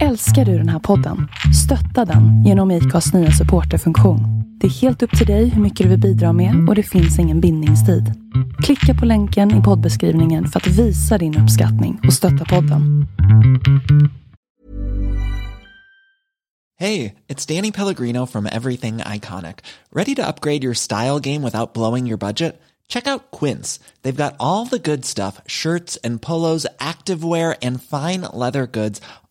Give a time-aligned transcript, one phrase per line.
[0.00, 1.28] Älskar du den här podden?
[1.64, 4.20] Stötta den genom IKAs nya supporterfunktion.
[4.60, 7.18] Det är helt upp till dig hur mycket du vill bidra med och det finns
[7.18, 8.12] ingen bindningstid.
[8.62, 13.06] Klicka på länken i poddbeskrivningen för att visa din uppskattning och stötta podden.
[16.80, 19.56] Hej, det är Danny Pellegrino from Everything Iconic.
[19.94, 22.62] Ready to upgrade your style game without blowing your budget?
[22.92, 23.80] Check out Quince.
[24.02, 29.00] They've got all the good stuff shirts and polos, activewear, and fine leather goods,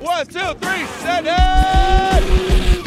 [0.00, 2.86] One, two, three, set it!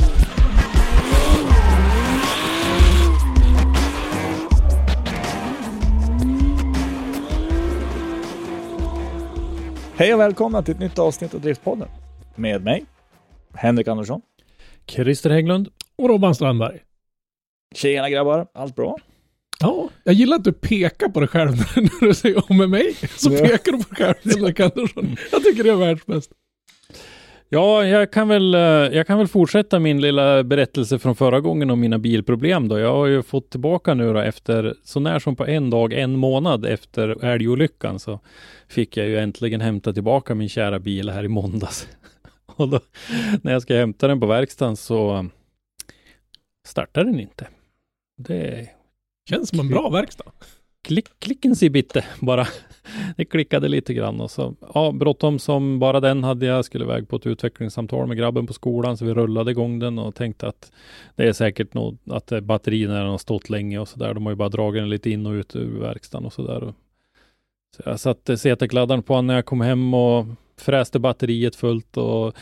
[9.96, 11.88] Hej och välkomna till ett nytt avsnitt av Driftpodden.
[12.36, 12.86] Med mig,
[13.54, 14.22] Henrik Andersson.
[14.88, 15.70] Christer Hägglund.
[15.96, 16.80] Och Robban Strandberg.
[17.76, 18.98] Tjena grabbar, allt bra?
[19.60, 22.94] Ja, jag gillar att du pekar på dig själv när du säger om med mig.
[23.18, 23.40] Så Ja.
[23.40, 25.16] pekar du på dig själv Henrik Andersson.
[25.32, 26.32] Jag tycker det är världsbäst.
[27.52, 31.70] Ja, jag kan, väl, eh, jag kan väl fortsätta min lilla berättelse från förra gången
[31.70, 32.80] om mina bilproblem då.
[32.80, 36.16] Jag har ju fått tillbaka nu då efter, så när som på en dag, en
[36.16, 38.20] månad efter älgolyckan så
[38.68, 41.88] fick jag ju äntligen hämta tillbaka min kära bil här i måndags.
[42.46, 42.80] Och då,
[43.42, 45.26] när jag ska hämta den på verkstaden så
[46.68, 47.48] startar den inte.
[48.18, 48.70] Det
[49.30, 50.32] Känns som en bra verkstad.
[50.84, 52.48] klick, klicken sig bitte bara.
[53.18, 56.66] Det klickade lite grann och så, ja, bråttom som bara den hade jag.
[56.66, 60.16] Skulle iväg på ett utvecklingssamtal med grabben på skolan, så vi rullade igång den och
[60.16, 60.72] tänkte att
[61.16, 64.14] det är säkert nog att eh, batterierna har stått länge och så där.
[64.14, 66.74] De har ju bara dragit den lite in och ut ur verkstaden och så där.
[67.78, 70.26] Så jag satte CT-kladdaren på när jag kom hem och
[70.58, 72.34] fräste batteriet fullt och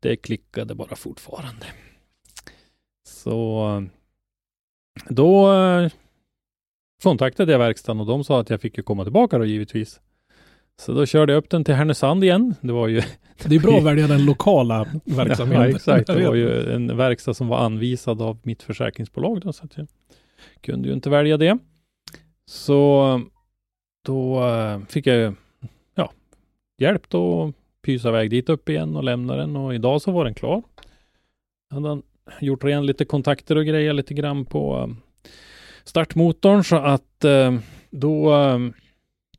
[0.00, 1.66] det klickade bara fortfarande.
[3.08, 3.86] Så
[5.08, 5.90] då eh,
[7.02, 10.00] kontaktade jag verkstaden och de sa att jag fick ju komma tillbaka då givetvis.
[10.80, 12.54] Så då körde jag upp den till Härnösand igen.
[12.60, 13.02] Det var ju,
[13.44, 15.62] Det är bra att välja den lokala verksamheten.
[15.62, 16.06] ja, exakt.
[16.06, 19.86] Det var ju en verkstad som var anvisad av mitt försäkringsbolag då, så att jag
[20.60, 21.58] kunde ju inte välja det.
[22.46, 23.20] Så
[24.06, 25.34] då eh, fick jag
[25.94, 26.12] ja,
[26.78, 30.34] hjälp då pysa iväg dit upp igen och lämna den och idag så var den
[30.34, 30.62] klar.
[31.70, 32.02] Jag hade
[32.40, 34.94] gjort ren lite kontakter och grejer lite grann på eh,
[35.84, 37.54] startmotorn så att eh,
[37.90, 38.58] då eh,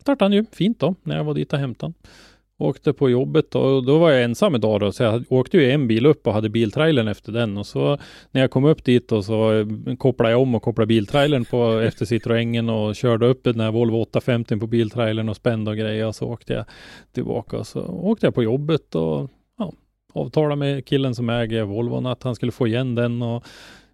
[0.02, 2.12] startade han ju fint då när jag var dit och hämtade den.
[2.57, 5.88] Åkte på jobbet och då var jag ensam idag då, så jag åkte ju en
[5.88, 7.97] bil upp och hade biltrailern efter den och så
[8.31, 11.79] när jag kom upp dit och så eh, kopplade jag om och kopplade biltrailern på
[11.85, 16.08] efter Citroengen och körde upp den här Volvo 850 på biltrailern och spände och grejer
[16.08, 16.66] och så åkte jag
[17.12, 19.73] tillbaka och så åkte jag på jobbet och ja,
[20.13, 23.44] avtalade med killen som äger Volvon att han skulle få igen den och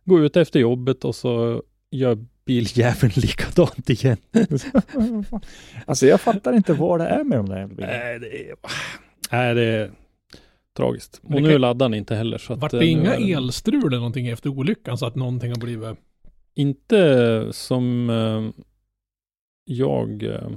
[0.06, 4.18] gå ut efter jobbet och så gör biljäveln likadant igen.
[5.86, 7.94] Alltså jag fattar inte vad det är med de där jävla bilarna.
[7.94, 8.56] Nej, det är,
[9.32, 9.92] nej, det är
[10.78, 11.20] tragiskt.
[11.24, 12.38] Men Och det nu kan- laddar den inte heller.
[12.38, 15.16] Så att, Vart eh, det nu inga är elstrul eller någonting efter olyckan så att
[15.16, 15.98] någonting har blivit...
[16.56, 18.64] Inte som eh,
[19.66, 20.50] jag eh,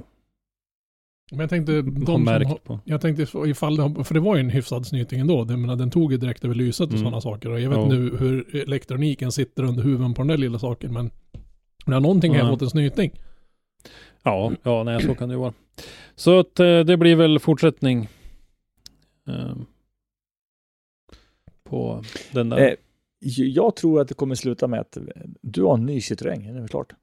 [1.31, 2.79] Men jag tänkte, de har som märkt har, på.
[2.85, 5.43] jag tänkte ifall det har, för det var ju en hyfsad snyting ändå.
[5.43, 7.03] Det, menar, den tog ju direkt över lyset och Mm.
[7.03, 7.49] sådana saker.
[7.49, 7.87] Och jag vet Ja.
[7.87, 10.93] nu hur elektroniken sitter under huven på den där lilla saken.
[10.93, 11.11] Men
[11.85, 12.49] när någonting har Ja.
[12.49, 13.11] fått en snyting.
[14.23, 15.53] Ja, ja nej, så kan det ju vara.
[16.15, 18.09] Så att eh, det blir väl fortsättning
[19.27, 19.55] eh,
[21.63, 22.57] på den där.
[22.57, 22.73] Eh,
[23.35, 24.97] jag tror att det kommer sluta med att
[25.41, 26.93] du har en ny Citroën, är det klart?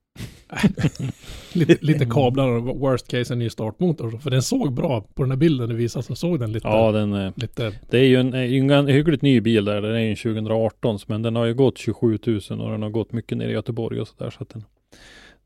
[1.53, 4.19] Lite, lite kablar och worst case en ny startmotor.
[4.19, 6.69] För den såg bra på den här bilden du visade så såg den lite...
[6.69, 9.83] ja, den, eh, lite det är ju en, en, en hyggligt ny bil där.
[9.83, 12.91] Den är ju en 2018, men den har ju gått 27 000 och den har
[12.91, 14.31] gått mycket ner i Göteborg och sådär.
[14.31, 14.65] Så att den,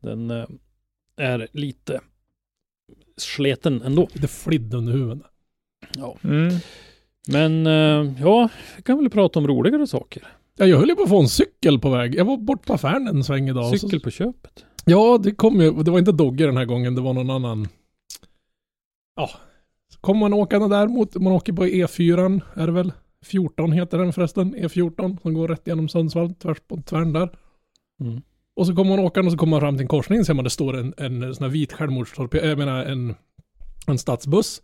[0.00, 0.46] den eh,
[1.16, 2.00] är lite
[3.16, 4.08] sleten ändå.
[4.12, 5.22] lite flidd under huven.
[5.96, 6.16] Ja.
[6.24, 6.54] Mm.
[7.28, 10.28] Men eh, ja, vi kan väl prata om roligare saker.
[10.58, 12.14] Ja, jag höll ju på att få en cykel på väg.
[12.14, 13.80] Jag var bort på affären en sväng idag.
[13.80, 14.64] Cykel Så, på köpet.
[14.84, 15.72] ja, det kom ju.
[15.82, 16.94] Det var inte Dogge den här gången.
[16.94, 17.68] Det var någon annan.
[19.16, 19.30] Ja.
[19.94, 22.92] Så kom man åkande där mot, man åker på E4, är det väl?
[23.24, 24.56] 14 heter den förresten.
[24.56, 27.30] E14 som går rätt genom Sundsvall, tvärs på tvären där.
[28.00, 28.22] Mm.
[28.56, 30.24] Och så kommer man åkande och så kommer man fram till en korsning.
[30.24, 33.14] Ser man det står en, en sån här vit självmordstorped, jag menar en,
[33.86, 34.62] en stadsbuss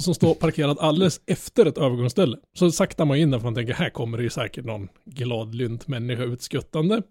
[0.00, 2.36] som står parkerad alldeles efter ett övergångsställe.
[2.58, 5.88] Så saktar man in där för man tänker här kommer det ju säkert någon gladlynt
[5.88, 7.02] människa utskuttande.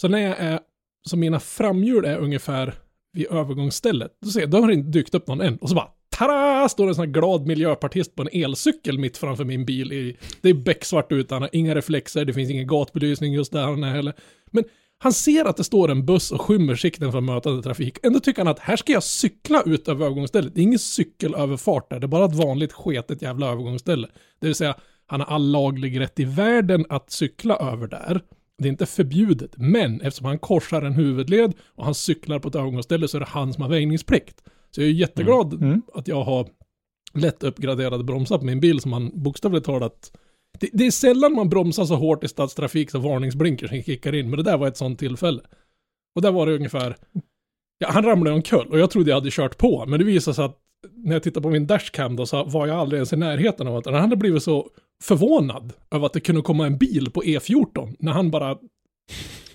[0.00, 0.60] Så när jag är,
[1.08, 2.74] så mina framhjul är ungefär
[3.12, 5.56] vid övergångsstället, då ser jag, då har det inte dykt upp någon än.
[5.56, 5.88] Och så bara,
[6.18, 6.68] tada!
[6.68, 9.92] Står det en sån här glad miljöpartist på en elcykel mitt framför min bil.
[9.92, 13.62] I, det är becksvart ute, han har inga reflexer, det finns ingen gatbelysning just där
[13.62, 14.14] han är heller.
[14.50, 14.64] Men
[14.98, 17.98] han ser att det står en buss och skymmer sikten för mötande trafik.
[18.02, 20.54] Ändå tycker han att här ska jag cykla ut över övergångsstället.
[20.54, 24.08] Det är ingen cykelöverfart där, det är bara ett vanligt sketet jävla övergångsställe.
[24.40, 24.74] Det vill säga,
[25.06, 28.22] han har all laglig rätt i världen att cykla över där.
[28.58, 32.54] Det är inte förbjudet, men eftersom han korsar en huvudled och han cyklar på ett
[32.54, 34.42] övergångsställe så är det han som har väjningsplikt.
[34.70, 35.82] Så jag är jätteglad Mm.
[35.94, 36.48] att jag har
[37.14, 40.12] lätt uppgraderade bromsar på min bil som man bokstavligt talat
[40.60, 44.36] det, det är sällan man bromsar så hårt i stadstrafik så varningsblinkers kickar in, men
[44.36, 45.40] det där var ett sånt tillfälle.
[46.14, 46.96] Och där var det ungefär,
[47.78, 50.44] ja han ramlade omkull och jag trodde jag hade kört på, men det visade sig
[50.44, 50.58] att
[50.92, 53.76] när jag tittade på min dashcam då så var jag aldrig ens i närheten av
[53.76, 54.70] att han hade blivit så
[55.02, 58.58] förvånad över att det kunde komma en bil på E14 när han bara...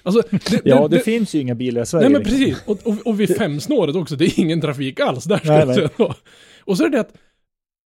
[0.04, 2.10] Alltså, det, Ja, det, finns ju inga bilar i Sverige.
[2.10, 5.42] Nej men precis, och, och, och vid femsnåret också, det är ingen trafik alls där
[5.44, 5.66] Nej,
[5.98, 6.10] nej.
[6.66, 7.14] Och så är det att,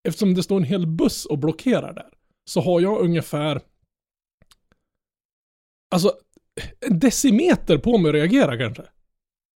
[0.07, 2.05] eftersom det står en hel buss och blockerar där,
[2.47, 3.61] så har jag ungefär,
[5.95, 6.11] alltså,
[6.79, 8.83] en decimeter på mig att reagera kanske.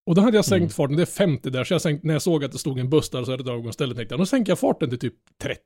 [0.07, 0.71] Och då hade jag sänkt Mm.
[0.71, 2.91] farten, det är 50 där, så jag sänkt, när jag såg att det stod en
[2.91, 5.15] buss där så är det ett övergångsställe, tänkte jag, då sänker jag farten till typ
[5.43, 5.61] 30.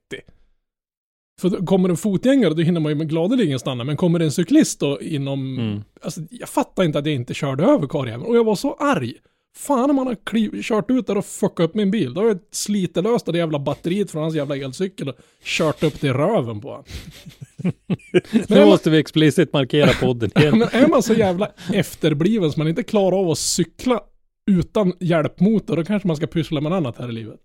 [1.41, 4.81] För då kommer en fotgängare, då hinner man ju gladeligen stanna, men kommer en cyklist
[4.81, 5.83] då inom Mm.
[6.03, 8.27] Alltså, jag fattar inte att jag inte körde över karljäveln.
[8.27, 9.15] Och jag var så arg.
[9.57, 12.15] Fan om man har kliv, kört ut där och fuckat upp min bil.
[12.15, 16.01] Då har jag slitit löst det jävla batteriet från hans jävla elcykel och kört upp
[16.01, 16.85] det i röven på honom.
[18.49, 20.59] Nu måste vi explicit markera podden igen.
[20.59, 24.01] Men är man så jävla efterbliven så man inte klarar av att cykla
[24.51, 27.41] utan hjälpmotor, då kanske man ska pyssla med annat här i livet.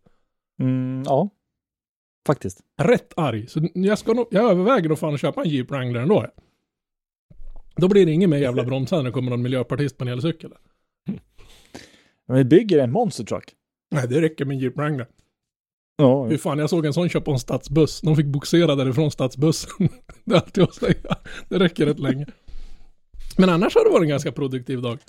[0.61, 1.29] Mm, ja,
[2.27, 2.59] faktiskt.
[2.81, 3.47] Rätt arg.
[3.47, 6.25] Så jag, ska nog, jag överväger nog fan att köpa en Jeep Wrangler ändå.
[7.75, 10.51] Då blir det ingen mer jävla bromsar när det kommer någon miljöpartist på en elcykel.
[12.29, 13.55] Men vi bygger en monster truck.
[13.91, 15.07] Nej, det räcker med en Jeep Wrangler.
[15.97, 18.01] Ja, Hur fan, jag såg en sån köpa på en stadsbuss.
[18.01, 19.89] De fick boxera därifrån stadsbussen.
[20.23, 21.17] det är alltid att säga.
[21.49, 22.25] Det räcker rätt länge.
[23.37, 24.99] Men annars har det varit en ganska produktiv dag.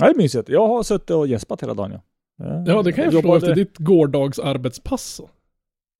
[0.00, 0.48] ja, det är mysigt.
[0.48, 1.92] Jag har suttit och gäspat hela dagen.
[1.92, 5.04] Ja, Ja, det kan jag förstå jobbade, efter ditt gårdags arbetspass.
[5.04, 5.30] så.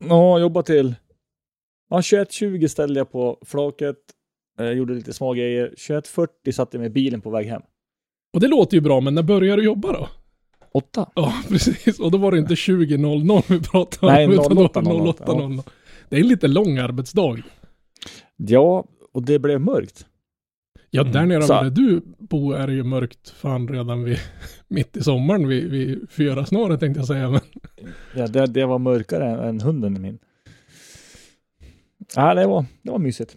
[0.04, 0.94] Ja, jobbat till...
[1.90, 3.96] Ja, 21.20 ställde jag på flaket.
[4.58, 5.74] Eh, gjorde lite små grejer.
[5.76, 7.62] 21.40 satte jag mig i bilen på väg hem.
[8.32, 10.08] Och det låter ju bra, men när börjar du jobba då?
[10.72, 11.10] Åtta.
[11.14, 12.00] Ja, precis.
[12.00, 14.30] Och då var det inte 20.00 vi pratade om.
[14.30, 15.14] Nej, utan då var det 08.00.
[15.16, 15.62] 08.00.
[16.08, 17.36] Det är en lite lång arbetsdag.
[18.36, 20.06] Ja, och det blev mörkt.
[20.90, 24.18] Ja, där nere Så- där du bor är det ju mörkt fan redan vid,
[24.68, 27.30] mitt i sommaren vid, vid fyra snåret tänkte jag säga.
[27.30, 27.40] Men
[28.16, 30.18] Ja, det, det var mörkare än, än hunden min.
[32.16, 33.36] Ja, det var, det var mysigt.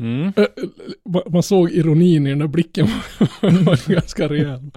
[0.00, 0.32] Mm.
[1.30, 2.86] Man såg ironin i den där blicken.
[3.40, 4.70] Den var ganska rejäl.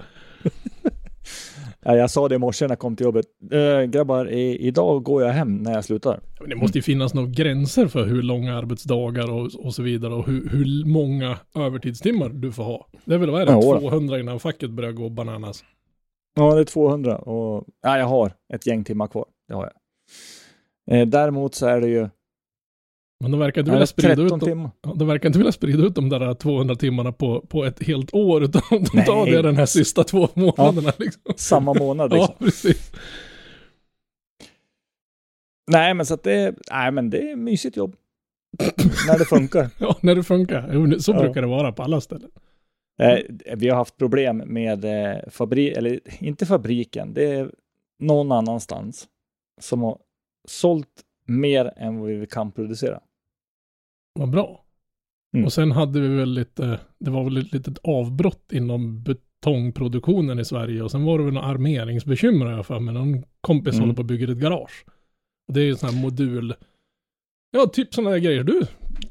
[1.86, 3.26] Ja, jag sa det i morse när jag kom till jobbet.
[3.52, 6.20] Äh, grabbar, i, idag går jag hem när jag slutar.
[6.40, 10.14] Men det måste ju finnas några gränser för hur långa arbetsdagar och, och så vidare
[10.14, 12.88] och hur, hur många övertidstimmar du får ha.
[13.04, 13.80] Det är väl, vad är det, Ja, då.
[13.80, 15.64] 200 innan facket börjar gå bananas.
[16.36, 19.26] Ja, det är 200 och ja, jag har ett gäng timmar kvar.
[19.48, 19.70] Det har
[20.86, 21.00] jag.
[21.00, 22.08] Eh, däremot så är det ju
[23.24, 25.52] Men de verkar inte ja, vilja sprida 13 ut dem, ja, de verkar inte vilja
[25.52, 29.06] sprida ut de där 200 timmarna på, på ett helt år utan de Nej.
[29.06, 31.22] tar det den här sista två månaderna liksom.
[31.36, 32.34] Samma månad liksom.
[32.38, 32.92] Ja, precis.
[35.70, 37.96] Nej, men så att det, nej, men det är mysigt jobb.
[39.08, 39.70] när det funkar.
[39.78, 40.98] Ja, när det funkar.
[40.98, 41.18] Så Ja.
[41.20, 42.30] brukar det vara på alla ställen.
[43.02, 43.18] Eh,
[43.56, 47.50] vi har haft problem med eh, fabrik, eller inte fabriken, det är
[48.00, 49.06] någon annanstans
[49.60, 49.98] som har
[50.48, 50.88] sålt
[51.26, 53.00] mer än vad vi kan producera.
[54.18, 54.60] Vad bra.
[55.34, 55.44] Mm.
[55.46, 60.44] Och sen hade vi väl lite, det var väl ett litet avbrott inom betongproduktionen i
[60.44, 62.94] Sverige och sen var det väl några armeringsbekymmer jag för mig.
[62.94, 63.80] Någon kompis Mm.
[63.82, 64.84] håller på att bygga ett garage.
[65.48, 66.54] Och det är ju sån här modul,
[67.50, 68.62] ja typ sådana där grejer du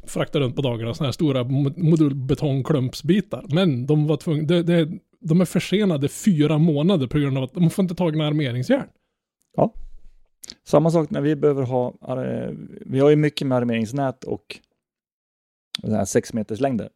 [0.07, 3.45] fraktar runt på dagarna, sådana här stora mo- modulbetongklumpsbitar.
[3.49, 7.53] Men de var tvungna, det, det, de är försenade fyra månader på grund av att
[7.53, 8.87] de får inte tag i armeringsjärn.
[10.63, 11.93] Samma sak när vi behöver ha,
[12.23, 12.51] eh,
[12.85, 14.72] vi har ju mycket med armeringsnät och här
[16.05, 16.89] sex meters längder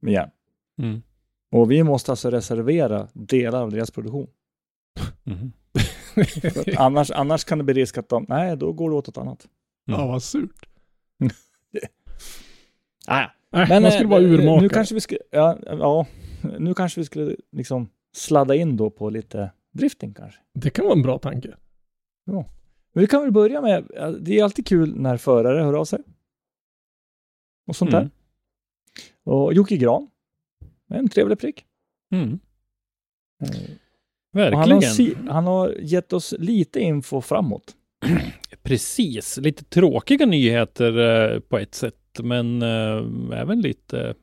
[0.00, 0.30] med järn.
[0.78, 1.02] Mm.
[1.50, 4.26] Och vi måste alltså reservera delar av deras produktion.
[6.44, 9.18] Att annars, annars kan det bli risk att de, nej, då går det åt ett
[9.18, 9.48] annat.
[9.84, 10.68] ja, vad surt.
[13.06, 14.60] Ah, Nej, Men man skulle eh, vara urmakare.
[14.60, 16.06] Nu kanske vi skulle, ja, ja,
[16.58, 20.40] nu kanske vi skulle liksom sladda in då på lite drifting kanske.
[20.54, 21.54] Det kan vara en bra tanke.
[22.94, 23.84] Vi kan väl börja med,
[24.20, 26.00] det är alltid kul när förare hör av sig.
[27.66, 28.02] Och sånt Mm.
[28.04, 28.10] där.
[29.32, 30.10] Och Jocke Gran,
[30.90, 31.64] en trevlig prick.
[32.12, 32.38] Mm.
[33.42, 33.48] Eh,
[34.32, 34.82] Verkligen.
[34.82, 37.76] han, har han har gett oss lite info framåt.
[38.62, 44.14] Precis, lite tråkiga nyheter eh, på ett sätt, men eh, även lite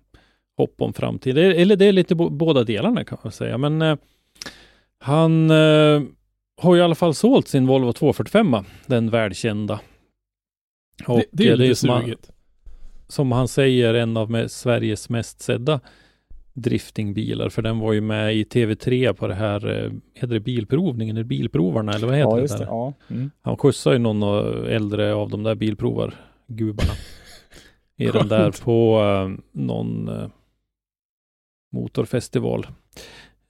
[0.57, 1.51] hopp om framtiden.
[1.51, 3.57] Eller det är lite båda delarna kan man säga.
[3.57, 3.97] Men eh,
[4.99, 6.01] han eh,
[6.61, 8.55] har ju i alla fall sålt sin Volvo 245,
[8.85, 9.81] den välkända.
[11.07, 12.31] Och det, det är eh, lite som han, sugigt.
[13.09, 15.79] Som han säger, en av Sveriges mest sedda
[16.53, 21.17] driftingbilar, för den var ju med i TV3 på det här, eh, heter det bilprovningen,
[21.17, 22.47] eller bilprovarna, eller vad heter Ja, det?
[22.47, 22.57] där?
[22.57, 22.65] det.
[22.65, 22.93] Ja.
[23.09, 23.31] Mm.
[23.41, 24.23] Han skjutsar ju någon
[24.65, 26.93] äldre av de där bilprovargubbarna.
[27.97, 30.27] I den där på eh, någon eh,
[31.71, 32.67] motorfestival.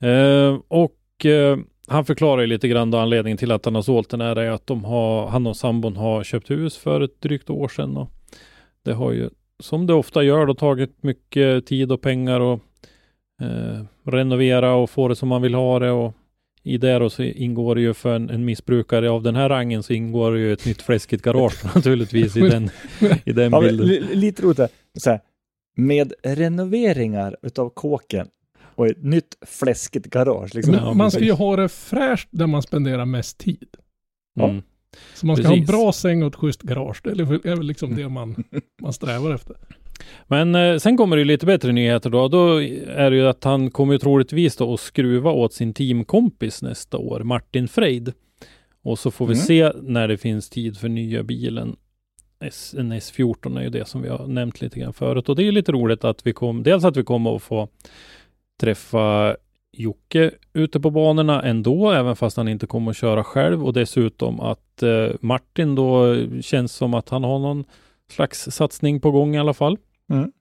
[0.02, 4.10] Eh, och eh, han förklarar ju lite grann då anledningen till att han har sålt
[4.10, 7.50] den här är att de har, han och sambon har köpt hus för ett drygt
[7.50, 7.98] år sedan.
[7.98, 8.10] Och
[8.84, 12.60] det har ju, som det ofta gör, då tagit mycket tid och pengar och
[13.42, 15.92] eh, renovera och få det som man vill ha det.
[15.92, 16.14] Och
[16.64, 19.84] i det då så ingår det ju för en, en missbrukare av den här rangen
[19.84, 22.70] så ingår det ju ett nytt fläskigt garage naturligtvis i den,
[23.26, 23.88] i den Ja, bilden.
[23.88, 24.70] li- lite roligt där.
[25.00, 25.20] Så här,
[25.78, 28.28] med renoveringar utav kåken
[28.76, 30.56] och ett nytt fläskigt garage.
[30.56, 30.74] Liksom.
[30.76, 33.68] Men Ja, man ska ju ha det fräscht där man spenderar mest tid.
[34.40, 34.62] Mm.
[35.16, 35.70] Så man ska Precis.
[35.70, 37.02] ha en bra säng och ett schysst garage.
[37.04, 38.44] Det är väl- liksom det man,
[38.82, 39.56] man strävar efter.
[40.28, 42.28] Men eh, sen kommer det lite bättre nyheter då.
[42.28, 46.62] Då är det ju att han kommer ju troligtvis då att skruva åt sin teamkompis
[46.62, 48.14] nästa år, Martin Freid.
[48.84, 49.46] Och så får vi Mm.
[49.46, 51.76] se när det finns tid för nya bilen.
[52.44, 55.30] S, en S14 är ju det som vi har nämnt lite grann förut.
[55.30, 57.70] Och det är lite roligt att vi kommer, dels att vi kommer att få
[58.62, 59.36] träffa
[59.72, 63.66] Jocke ute på banorna ändå, även fast han inte kommer att köra själv.
[63.66, 67.64] Och dessutom att eh, Martin då känns som att han har någon
[68.12, 69.78] slags satsning på gång i alla fall.
[70.10, 70.32] Mm.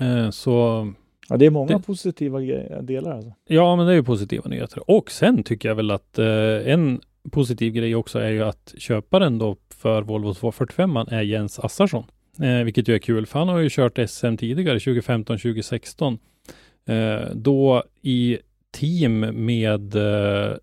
[0.00, 0.86] Eh, så
[1.28, 2.38] Ja, det är många Det- positiva
[2.82, 3.12] delar.
[3.14, 3.32] Alltså.
[3.48, 4.90] ja, men det är ju positiva nyheter.
[4.90, 6.26] Och sen tycker jag väl att eh,
[6.72, 7.00] en
[7.30, 12.04] positiv grej också är ju att köparen då för Volvo 245 är Jens Assarsson.
[12.42, 16.18] Eh, vilket ju är kul, för han har ju kört SM tidigare, 2015-2016.
[16.88, 18.38] Eh, då i
[18.70, 20.56] team med eh,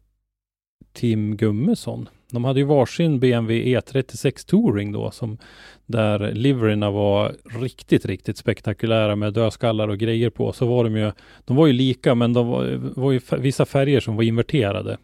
[0.93, 2.09] Tim Gummesson.
[2.31, 5.37] De hade ju varsin BMW E36 Touring då, som
[5.85, 10.53] där liveryna var riktigt, riktigt spektakulära med dödskallar och grejer på.
[10.53, 11.11] Så var de ju,
[11.45, 14.97] de var ju lika, men de var, var ju vissa färger som var inverterade.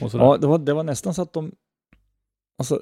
[0.00, 1.52] Ja, det var, det var nästan så att de,
[2.58, 2.80] alltså,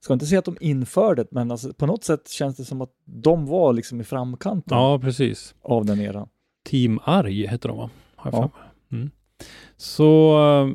[0.00, 2.80] ska inte säga att de införde det, men alltså, på något sätt känns det som
[2.80, 5.54] att de var liksom i framkanten ja, precis.
[5.62, 6.28] av den eran.
[6.64, 7.90] Team Arg heter de va?
[8.16, 8.50] Har jag Ja.
[8.92, 9.10] Mm.
[9.76, 10.74] Så eh,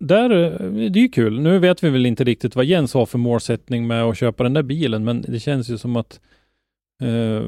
[0.00, 1.40] där, eh, det är ju kul.
[1.40, 4.54] Nu vet vi väl inte riktigt vad Jens har för målsättning med att köpa den
[4.54, 6.20] där bilen, men det känns ju som att
[7.02, 7.42] eh,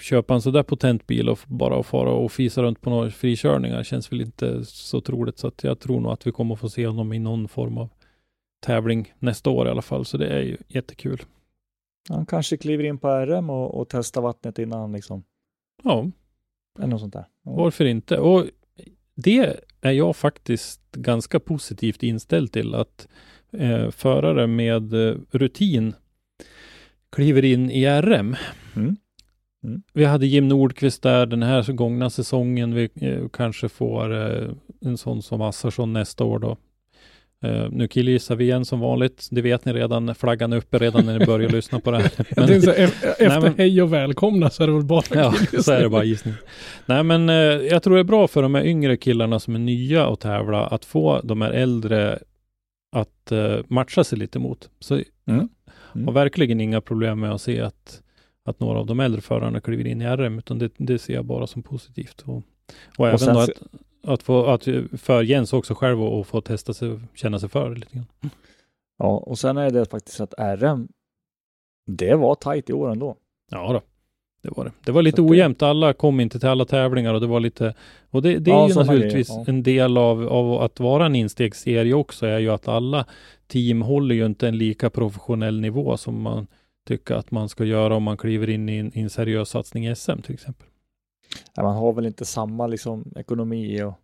[0.00, 4.12] köpa en sådär potent bil och bara fara och fisa runt på några frikörningar känns
[4.12, 5.38] väl inte så troligt.
[5.38, 7.88] Så att jag tror nog att vi kommer få se honom i någon form av
[8.66, 10.04] tävling nästa år i alla fall.
[10.04, 11.22] Så det är ju jättekul.
[12.08, 15.24] Han kanske kliver in på RM och, och testar vattnet innan liksom,
[15.82, 16.10] Ja,
[16.78, 17.26] eller något sånt där.
[17.44, 17.52] Ja.
[17.52, 18.18] Varför inte?
[18.18, 18.44] Och
[19.14, 23.08] det är jag faktiskt ganska positivt inställd till att
[23.52, 25.94] eh, förare med eh, rutin
[27.12, 28.36] kliver in i RM.
[28.76, 28.96] Mm.
[29.64, 29.82] Mm.
[29.92, 32.74] Vi hade Jim Nordqvist där den här gångna säsongen.
[32.74, 34.48] Vi eh, kanske får eh,
[34.80, 36.56] en sån som Assarsson nästa år då.
[37.44, 39.28] Eh, nu killgissar vi igen som vanligt.
[39.30, 40.14] Det vet ni redan.
[40.14, 42.10] Flaggan är uppe redan när ni börjar lyssna på det här.
[42.36, 45.34] Men- så, här, e- efter men- hej och välkomna så är det väl bara Ja,
[45.62, 46.34] så är det bara gissning.
[46.86, 49.58] Nej, men eh, jag tror det är bra för de här yngre killarna som är
[49.58, 52.18] nya att tävla att få de här äldre
[52.96, 54.68] att eh, matcha sig lite mot.
[54.80, 55.48] Så Mm.
[56.06, 58.02] har verkligen inga problem med att se att,
[58.48, 61.24] att några av de äldre förarna kliver in i RM, utan det, det ser jag
[61.24, 62.22] bara som positivt.
[62.26, 62.42] Och,
[62.98, 63.62] och även sen då så- att,
[64.04, 64.64] att, få, att
[64.96, 68.06] för Jens också själv och, få testa sig, känna sig för lite grann.
[68.98, 70.88] Ja, och sen är det faktiskt att RM,
[71.86, 73.16] det var tajt i år ändå.
[73.50, 73.82] Ja då.
[74.42, 74.72] Det var det.
[74.84, 75.62] Det var lite ojämnt.
[75.62, 77.74] Alla kom inte till alla tävlingar och det var lite
[78.10, 79.44] och det, det är Ja, ju naturligtvis grejer, ja.
[79.48, 83.06] en del av, av att vara en instegsserie också är ju att alla
[83.46, 86.46] team håller ju inte en lika professionell nivå som man
[86.88, 89.86] tycker att man ska göra om man kliver in i en, i en seriös satsning
[89.86, 90.66] i SM till exempel.
[91.56, 93.94] Man har väl inte samma liksom, ekonomi och,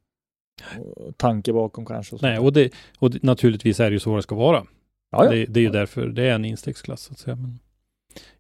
[0.80, 2.16] och tanke bakom kanske.
[2.16, 4.66] Och Nej, och, det, och det, naturligtvis är det ju så det ska vara.
[5.10, 7.02] Det, det är ju därför det är en instegsklass.
[7.02, 7.36] Så att säga.
[7.36, 7.58] Men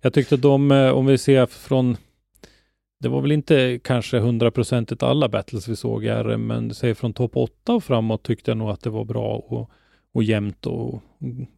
[0.00, 1.96] jag tyckte de, eh, om vi ser från,
[3.00, 7.12] det var väl inte kanske hundraprocentigt alla battles vi såg i RM, men säg från
[7.12, 9.36] topp 8 och framåt tyckte jag nog att det var bra.
[9.36, 9.70] Och,
[10.12, 11.02] och jämnt och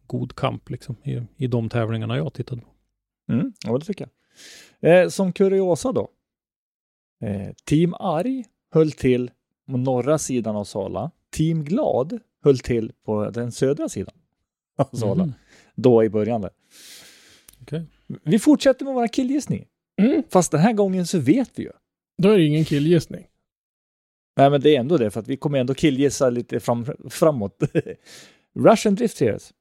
[0.07, 2.67] god kamp liksom i, i de tävlingarna jag tittade på.
[3.33, 4.07] Mm, ja, det tycker
[4.81, 5.03] jag.
[5.03, 6.09] Eh, som kuriosa då.
[7.23, 9.31] Eh, Team Arg höll till
[9.71, 11.11] på norra sidan av Sala.
[11.31, 14.13] Team Glad höll till på den södra sidan
[14.77, 15.25] av Sala.
[15.25, 15.33] Mhm.
[15.75, 16.51] Då i början där.
[17.61, 17.85] Okej.
[18.23, 19.67] Vi fortsätter med våra killgissning.
[20.01, 20.23] Mm.
[20.29, 21.71] Fast den här gången så vet vi ju.
[22.17, 23.27] Då är det ingen killgissning.
[24.37, 27.63] Nej, men det är ändå det, för att vi kommer ändå killgissa lite fram, framåt.
[28.55, 29.53] Russian Drift Series.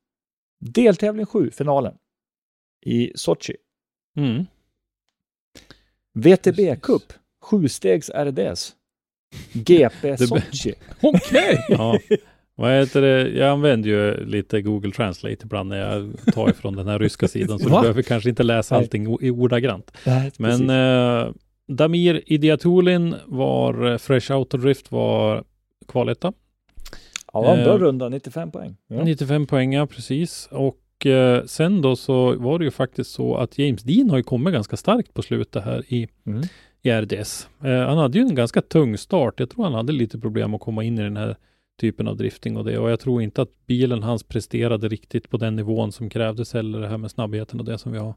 [0.61, 1.95] Deltävling 7, finalen.
[2.87, 3.57] I Sochi.
[4.17, 4.45] Mm.
[6.15, 6.81] VTB Precis.
[6.83, 7.13] Cup.
[7.43, 8.73] Sjustegs RDS.
[9.53, 10.75] GP Sochi.
[11.01, 11.65] Okej!
[11.69, 11.99] Ja.
[12.55, 13.29] Vad heter det?
[13.29, 17.59] Jag använder ju lite Google Translate ibland när jag tar ifrån den här ryska sidan,
[17.59, 19.93] så du behöver kanske inte läsa allting i ordagrant.
[20.39, 21.33] Men eh,
[21.69, 25.45] Damir Idiatulin var eh, Fresh Autodrift var
[25.89, 26.33] kvaletta.
[27.33, 28.77] ja, det var en bra eh, runda, 95 poäng.
[28.89, 29.05] Ja.
[29.05, 30.49] 95 poäng, ja, precis.
[30.51, 34.23] Och eh, sen då så var det ju faktiskt så att James Dean har ju
[34.23, 36.43] kommit ganska starkt på slutet här i, Mm.
[36.83, 37.49] I RDS.
[37.65, 39.41] Eh, han hade ju en ganska tung start.
[39.41, 41.37] Jag tror han hade lite problem att komma in i den här
[41.81, 42.79] typen av drifting och det.
[42.79, 46.81] Och jag tror inte att bilen hans presterade riktigt på den nivån som krävdes eller
[46.81, 48.15] det här med snabbheten och det som vi har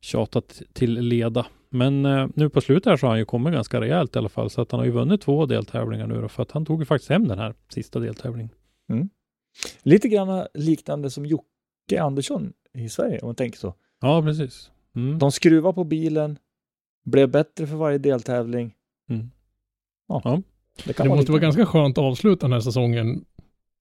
[0.00, 1.46] tjatat till leda.
[1.70, 4.28] Men eh, nu på slutet här så har han ju kommit ganska rejält i alla
[4.28, 4.50] fall.
[4.50, 6.84] Så att han har ju vunnit två deltävlingar nu då, för att han tog ju
[6.84, 8.50] faktiskt hem den här sista deltävlingen.
[9.82, 13.74] Lite grann liknande som Jocke Andersson i Sverige, om man tänker så.
[14.00, 14.70] Ja, precis.
[14.96, 15.18] Mm.
[15.18, 16.38] De skruvar på bilen,
[17.06, 18.74] blev bättre för varje deltävling.
[19.10, 19.30] Mm.
[20.08, 20.42] Ja, Ja.
[20.84, 23.24] Det kan Det måste vara ganska skönt att avsluta den här säsongen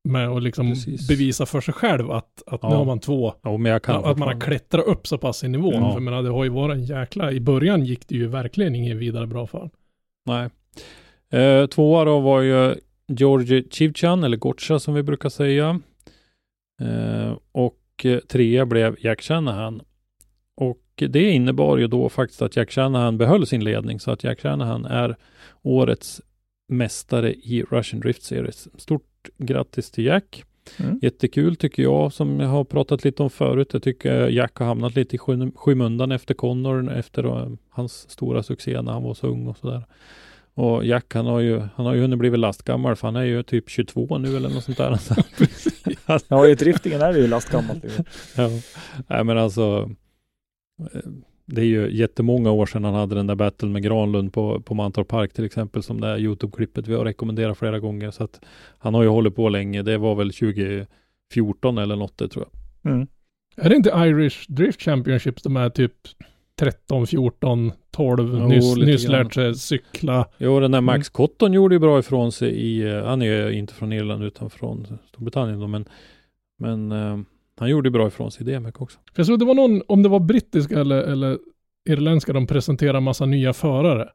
[0.03, 1.07] med att liksom Precis.
[1.07, 2.75] bevisa för sig själv att, att nu Ja.
[2.75, 5.47] har man två, Ja, men jag kan att man har klättrat upp så pass i
[5.47, 5.73] nivån.
[5.73, 5.93] Ja.
[5.93, 8.97] För menar, det har ju varit en jäkla, i början gick det ju verkligen inget
[8.97, 9.69] vidare bra för.
[10.25, 10.49] Nej.
[11.41, 12.75] Eh, tvåa då var ju
[13.07, 15.79] Georgi Chivchan, eller Gotcha som vi brukar säga.
[16.81, 19.81] Eh, och eh, trea blev Jack Shanahan.
[20.57, 24.41] Och det innebar ju då faktiskt att Jack Shanahan behöll sin ledning, så att Jack
[24.41, 25.15] Shanahan är
[25.61, 26.21] årets
[26.67, 28.67] mästare i Russian Drift Series.
[28.81, 30.43] Stort grattis till Jack.
[30.77, 30.99] Mm.
[31.01, 33.69] Jättekul tycker jag, som jag har pratat lite om förut.
[33.73, 38.43] Jag tycker Jack har hamnat lite i sky- skymundan efter Connor, efter eh, hans stora
[38.43, 39.83] succé när han var så ung och sådär.
[40.53, 43.43] Och Jack han har ju, han har ju hunnit blivit lastgammal för han är ju
[43.43, 44.99] typ 22 nu eller något sånt där.
[46.27, 47.83] Ja, i driftingen är det ju lastgammalt.
[48.37, 48.49] ja.
[49.07, 49.89] Nej men alltså
[51.45, 54.73] det är ju jättemånga år sedan han hade den där battlen med Granlund på, på
[54.73, 58.11] Mantorp Park till exempel som det här Youtube-klippet vi har rekommenderat flera gånger.
[58.11, 58.41] Så att
[58.77, 59.81] han har ju hållit på länge.
[59.81, 62.91] Det var väl 2014 eller något det tror jag.
[62.93, 63.07] Mm.
[63.57, 65.93] Är det inte Irish Drift Championships de är typ
[66.59, 70.27] 13, 14, 12, Jo, nyss, nyss lärt sig cykla.
[70.37, 71.13] Jo, den där Max Mm.
[71.13, 74.49] Cotton gjorde ju bra ifrån sig i, eh, han är ju inte från Irland utan
[74.49, 75.85] från Storbritannien då, men,
[76.59, 77.17] men eh,
[77.59, 78.99] han gjorde bra ifrån sig i mycket också.
[79.13, 81.39] För jag tror det var någon, om det var brittiska eller, eller
[81.89, 84.09] irländska, de presenterade massa nya förare.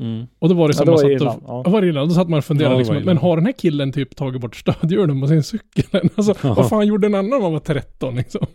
[0.00, 0.26] Mm.
[0.38, 1.62] Och då var det Ja, som det man satt Irland, och, ja.
[1.64, 1.70] ja.
[1.70, 2.10] var det Irland?
[2.10, 4.56] Då satt man och funderade Ja, liksom, men har den här killen typ tagit bort
[4.56, 5.84] stödhjulen på sin cykel?
[6.16, 6.54] Alltså, Ja.
[6.54, 8.46] vad fan gjorde en annan när man var 13 liksom?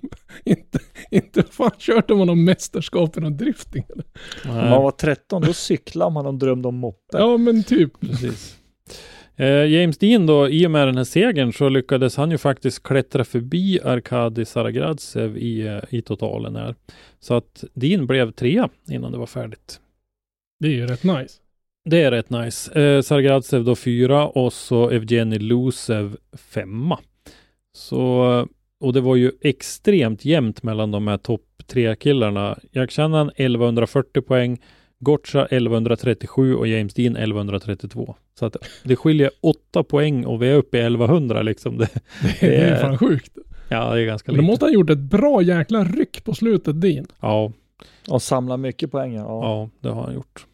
[0.46, 0.80] inte,
[1.12, 4.06] inte fan körde man någon mästerskap i någon drifting eller?
[4.46, 7.18] När man var 13, då cyklade man och drömde om moppe.
[7.18, 8.00] Ja men typ.
[8.00, 8.59] Precis.
[9.40, 12.84] Eh, James Dean då, i och med den här segern så lyckades han ju faktiskt
[12.84, 16.76] klättra förbi Arkadi Saragradsev i, eh, i totalen här.
[17.20, 19.80] Så att Dean blev trea innan det var färdigt.
[20.60, 21.34] Det är ju rätt nice.
[21.90, 22.82] Det är rätt nice.
[22.82, 27.00] Eh, Sargradsev då fyra och så Evgeni Lusev femma.
[27.74, 28.46] Så, eh,
[28.80, 32.60] och det var ju extremt jämnt mellan de här topp tre killarna.
[32.72, 34.62] Jack Shannon 1140 poäng,
[35.00, 38.16] Gotcha 1137 och James Dean 1132.
[38.40, 41.78] Så att det skiljer åtta poäng och vi är uppe i 1100 liksom.
[41.78, 41.88] Det,
[42.40, 43.32] Det är, är- fan sjukt.
[43.70, 44.44] ja, det är ganska lite.
[44.44, 47.08] måste ha gjort ett bra jäkla ryck på slutet din.
[47.22, 47.52] Ja,
[48.10, 49.14] Och samla mycket poäng.
[49.14, 49.24] Ja.
[49.44, 50.46] Ja, det har han gjort.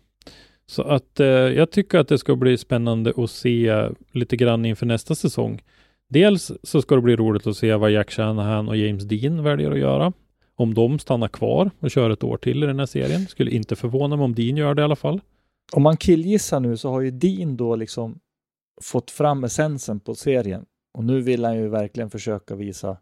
[0.67, 4.85] Så att eh, jag tycker att det ska bli spännande att se lite grann inför
[4.85, 5.61] nästa säsong.
[6.09, 9.71] Dels så ska det bli roligt att se vad Jack Shanahan och James Dean väljer
[9.71, 10.13] att göra.
[10.57, 13.27] Om de stannar kvar och kör ett år till i den här serien.
[13.27, 15.21] Skulle inte förvåna mig om Dean gör det i alla fall.
[15.73, 18.19] Om man killgissar nu så har ju Dean då liksom
[18.81, 20.65] fått fram essensen på serien.
[20.93, 22.97] Och nu vill han ju verkligen försöka visa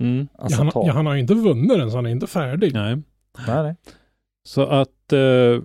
[0.00, 0.28] Mm.
[0.38, 2.74] alltså, ja, han, ja, han har ju inte vunnit den så han är inte färdig.
[2.74, 2.96] Nej.
[3.46, 3.76] Nej, nej.
[4.42, 5.62] Så att eh,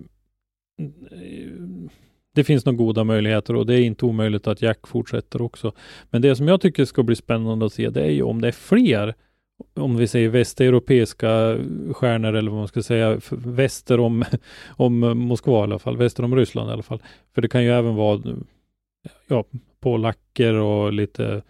[2.34, 5.72] det finns nog goda möjligheter och det är inte omöjligt att Jack fortsätter också.
[6.10, 8.48] Men det som jag tycker ska bli spännande att se det är ju om det
[8.48, 9.14] är fler,
[9.74, 11.58] om vi säger västeuropeiska
[11.92, 14.24] stjärnor eller vad man ska säga, väster om,
[14.68, 17.02] om Moskva i alla fall, väster om Ryssland i alla fall.
[17.34, 18.22] För det kan ju även vara
[19.26, 19.44] ja,
[19.80, 21.42] polacker och lite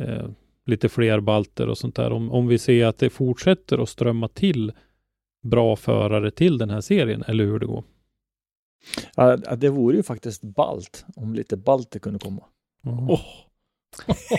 [0.00, 0.26] eh,
[0.66, 2.12] lite fler balter och sånt där.
[2.12, 4.72] Om, om vi ser att det fortsätter att strömma till
[5.42, 7.84] bra förare till den här serien, eller hur det går.
[9.16, 12.44] Ja, det vore ju faktiskt balt om lite balter kunde komma.
[12.86, 13.10] Mm.
[13.10, 13.20] Åh.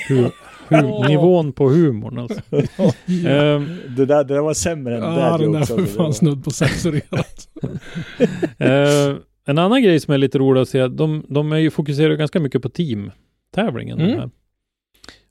[0.09, 0.29] Hu,
[0.69, 2.41] hu, nivån på humorn alltså.
[3.27, 5.77] Ehm, Det, där, det där var sämre än Ja, Dad den där.
[5.77, 7.49] Det fan snudd på censurerat.
[8.57, 12.15] Eh, en annan grej som är lite rolig att se, de, de är ju fokuserar
[12.15, 13.99] ganska mycket på teamtävlingen.
[14.01, 14.29] Mm.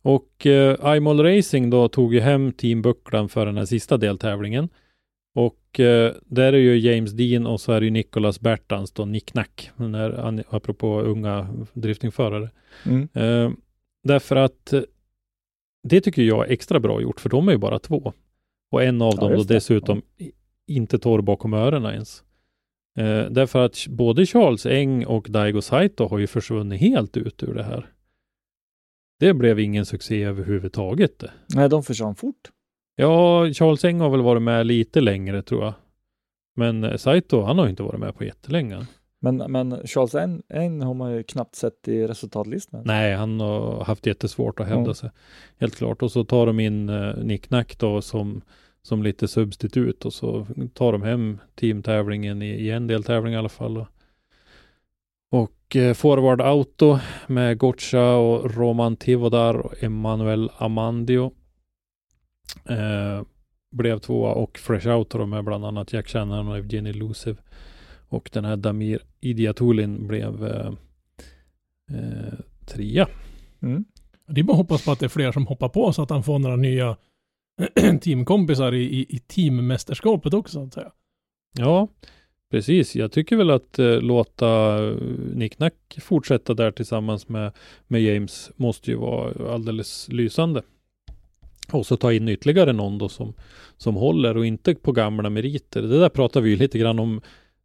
[0.03, 4.69] Och eh, iMall Racing då tog ju hem teambucklan för den här sista deltävlingen.
[5.35, 9.05] Och eh, där är ju James Dean och så är det ju Nicholas Bertans då,
[9.05, 12.51] Nick Nack, den där, an- apropå unga driftingförare.
[12.87, 13.09] Mm.
[13.15, 13.51] Eh,
[14.03, 14.83] därför att eh,
[15.89, 18.13] det tycker jag är extra bra gjort, för de är ju bara två.
[18.71, 20.03] Och en av Ja, dem då dessutom
[20.67, 22.25] inte torr bakom öronen ens.
[22.99, 27.55] Eh, därför att både Charles Eng och Daigo Saito har ju försvunnit helt ut ur
[27.55, 27.91] det här.
[29.21, 31.25] Det blev ingen succé överhuvudtaget.
[31.55, 32.51] Nej, de försvann fort.
[32.97, 35.75] Ja, Charles Eng har väl varit med lite längre tror jag.
[36.57, 38.87] Men eh, Saito, han har ju inte varit med på jättelänge.
[39.25, 42.83] Men, men Charles en, en har man ju knappt sett i resultatlistan.
[42.85, 44.95] Nej, han har haft jättesvårt att hävda Ja.
[44.95, 45.11] sig.
[45.59, 46.03] Helt klart.
[46.03, 48.43] Och så tar de in uh, Nick Nack då som,
[48.83, 53.49] som lite substitut och så tar de hem teamtävlingen i, i en deltävling i alla
[53.49, 53.77] fall.
[53.79, 53.87] Och,
[55.31, 61.33] och eh, Forward Auto med Gotcha och Roman Tivodar och Emanuel Amandio
[62.69, 63.23] eh,
[63.71, 67.37] blev tvåa och Fresh då med bland annat Jack Shannon och Evgeny Lusev.
[68.13, 70.73] Och den här Damir Idiatulin blev eh,
[71.93, 73.09] eh, trea.
[73.63, 73.85] Mm.
[74.27, 76.11] Det är bara att hoppas på att det är fler som hoppar på så att
[76.11, 76.97] han får några nya
[78.01, 80.93] teamkompisar i, i, i teammästerskapet också så att säga.
[81.59, 81.89] Ja,
[82.51, 82.97] precis.
[82.97, 84.97] Jag tycker väl att eh, låta eh,
[85.35, 87.53] Nick Nack fortsätta där tillsammans med,
[87.87, 90.63] med James måste ju vara alldeles lysande.
[91.73, 93.35] Och så ta in ytterligare någon då som,
[93.77, 95.83] som håller och inte på gamla meriter.
[95.83, 97.21] Det där pratar vi ju lite grann om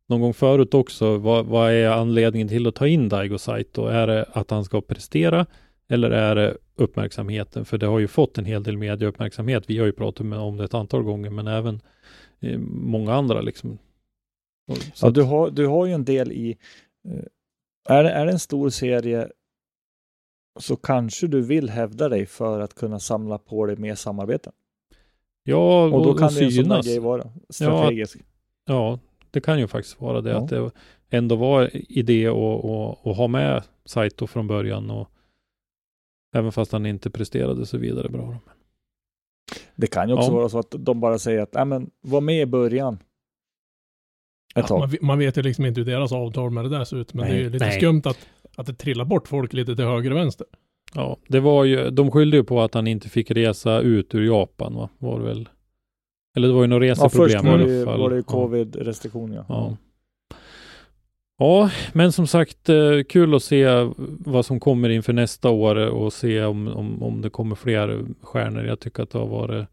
[0.10, 1.18] någon gång förut också.
[1.18, 3.86] Vad, vad är anledningen till att ta in Daigo Saito?
[3.86, 5.46] Är det att han ska prestera
[5.90, 7.66] eller är det uppmärksamheten?
[7.66, 9.70] För det har ju fått en hel del mediauppmärksamhet.
[9.70, 11.82] Vi har ju pratat med, om det ett antal gånger, men även
[12.40, 13.78] eh, många andra liksom.
[14.72, 16.58] Och Så Ja, du, har, du har ju en del i...
[17.10, 19.28] eh, Är det, är det en stor serie
[20.60, 24.54] så kanske du vill hävda dig för att kunna samla på dig mer samarbeten.
[25.44, 26.86] ja, Och då kan det en sån synas.
[26.86, 28.18] grej vara strategisk.
[28.66, 29.00] Ja,
[29.38, 30.30] det kan ju faktiskt vara det.
[30.30, 30.38] Ja.
[30.38, 30.72] Att det
[31.10, 34.90] ändå var idé att, ha med Saito från början.
[34.92, 35.10] Och
[36.36, 38.38] även fast han inte presterade så vidare bra.
[39.76, 40.36] Det kan ju också Ja.
[40.36, 43.00] vara så att de bara säger att Nej, men, var med i början.
[44.56, 47.14] Ja, man, man vet ju liksom inte hur deras avtal med det där ser ut,
[47.14, 47.78] men Nej, det är ju lite nej.
[47.78, 50.48] skumt att, att det trillar bort folk lite till höger och vänster.
[50.94, 54.26] Ja, det var ju, de skyllde ju på att han inte fick resa ut ur
[54.26, 54.90] Japan va?
[54.98, 55.50] Var det väl?
[56.38, 58.00] Eller det var ju några ja, reseproblem först var i det, ju- alla fall.
[58.00, 58.34] var det ju Ja.
[58.34, 59.46] covid-restriktioner.
[59.50, 59.78] Ja.
[61.40, 63.68] Ja, men som sagt eh, kul att se
[64.20, 68.64] vad som kommer inför nästa år och se om, om, om det kommer fler stjärnor.
[68.66, 69.68] Jag tycker att det har varit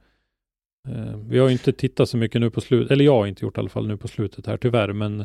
[0.89, 3.45] eh, Vi har ju inte tittat så mycket nu på slutet, eller jag har inte
[3.45, 5.21] gjort i alla fall nu på slutet här tyvärr, men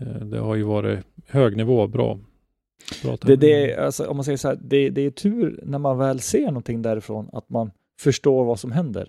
[0.00, 0.98] eh, det har ju varit
[1.28, 2.18] hög nivå, bra.
[3.02, 5.78] bra Det, det, är, alltså, om man säger så här, det, det är tur när
[5.78, 7.70] man väl ser någonting därifrån att man
[8.00, 9.08] förstår vad som händer.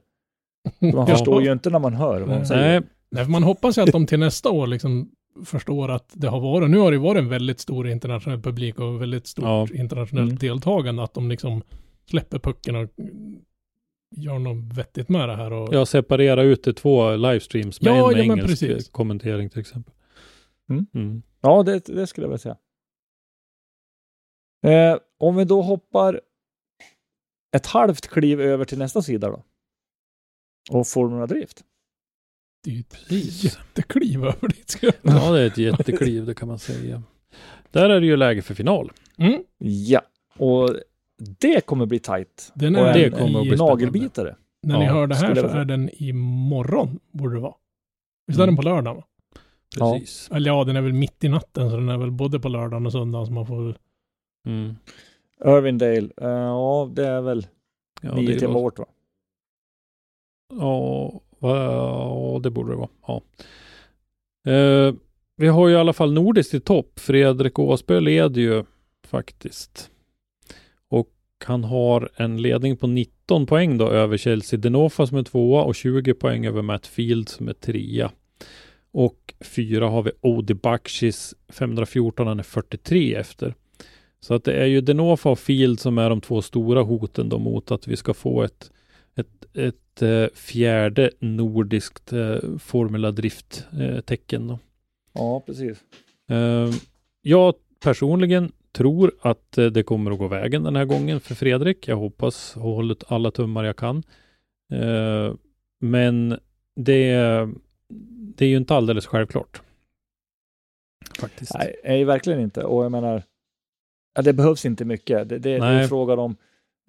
[0.80, 1.06] Man Ja.
[1.06, 2.46] förstår ju inte när man hör vad de Nej.
[2.46, 2.84] säger.
[3.12, 5.12] Nej, för man hoppas ju att de till nästa år liksom
[5.46, 9.02] förstår att det har varit, nu har det varit en väldigt stor internationell publik och
[9.02, 9.68] väldigt stort Ja.
[9.74, 10.38] internationellt Mm.
[10.38, 11.62] deltagande, att de liksom
[12.10, 12.90] släpper pucken och
[14.16, 15.54] gör något vettigt med det här.
[15.54, 18.90] Och, jag separerar ut det två livestreams med Ja, en med ja, engelsk precis.
[18.90, 19.94] kommentering till exempel.
[20.70, 20.86] Mm.
[20.94, 21.22] Mm.
[21.42, 22.58] Ja, det, det skulle jag vilja säga.
[24.64, 26.22] Eh, om vi då hoppar
[27.56, 29.44] ett halvt kliv över till nästa sida då.
[30.70, 31.64] Och Formula Drift.
[32.64, 33.44] det är ju ett Precis.
[33.44, 34.78] jättekliv över dit.
[34.82, 37.04] Ja, det är ett jättekliv, det kan man säga.
[37.72, 38.92] Där är det ju läge för final.
[39.18, 39.44] Mm.
[39.58, 40.02] Ja,
[40.38, 40.70] och
[41.40, 42.52] det kommer bli tajt.
[42.56, 44.36] Den och är en det kommer att bli nagelbitare.
[44.64, 47.54] När ni Ja, hör det här så är den imorgon, borde det vara.
[48.28, 48.56] Visst är Mm.
[48.56, 48.96] den på lördag?
[48.96, 49.04] Va?
[49.78, 49.94] Ja.
[49.94, 50.30] Precis.
[50.32, 52.86] Eller ja, den är väl mitt i natten, så den är väl både på lördagen
[52.86, 53.78] och söndagen, så man får...
[54.48, 54.76] Mm.
[55.46, 57.48] Irvindale, eh, ja det är väl
[58.02, 58.86] Ja, nio timmar bort va?
[60.50, 62.90] Ja, det borde det vara.
[63.08, 63.22] Ja.
[64.52, 64.94] Eh,
[65.36, 67.00] vi har ju i alla fall nordiskt i topp.
[67.00, 68.64] Fredrik Åsberg leder ju
[69.08, 69.90] faktiskt.
[70.90, 71.10] Och
[71.46, 75.76] han har en ledning på 19 poäng då över Chelsea Denofa som är tvåa och
[75.76, 78.12] 20 poäng över Matt Field som är trea.
[78.92, 83.54] Och fyra har vi Odi Bakshis 514, han är 43 efter.
[84.20, 87.40] Så att det är ju Denofa och Field som är de två stora hoten då
[87.40, 88.72] mot att vi ska få ett,
[89.20, 94.48] ett, ett eh, fjärde nordiskt eh, Formula Drift-tecken.
[94.48, 94.60] då.
[95.14, 95.84] Ja, precis.
[96.30, 96.70] Eh,
[97.22, 97.54] jag
[97.84, 101.88] personligen tror att eh, det kommer att gå vägen den här gången för Fredrik.
[101.88, 104.04] Jag hoppas och håller alla tummar jag kan.
[104.74, 105.34] Eh,
[105.80, 106.40] men
[106.76, 107.14] det,
[108.36, 109.62] det är ju inte alldeles självklart.
[111.20, 111.54] Faktiskt.
[111.54, 112.64] Nej, nej, verkligen inte.
[112.64, 113.24] Och jag menar,
[114.24, 115.30] det behövs inte mycket.
[115.30, 116.38] Det, det, det är frågan om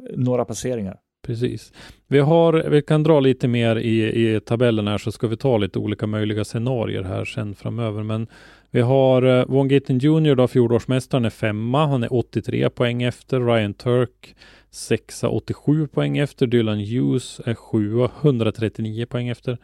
[0.09, 1.01] eh, några passeringar.
[1.23, 1.73] Precis.
[2.09, 5.59] Vi, har, vi kan dra lite mer i, i tabellen här så ska vi ta
[5.59, 8.03] lite olika möjliga scenarier här sen framöver.
[8.03, 8.27] Men
[8.71, 10.35] vi har eh, Von Gitten Jr.
[10.35, 11.87] då, fjolårsmästaren är femma.
[11.87, 13.41] Han är 83 poäng efter.
[13.41, 14.35] Ryan Turk
[14.71, 16.47] sexa, 87 poäng efter.
[16.47, 19.59] Dylan Hughes är sjua, 139 poäng efter.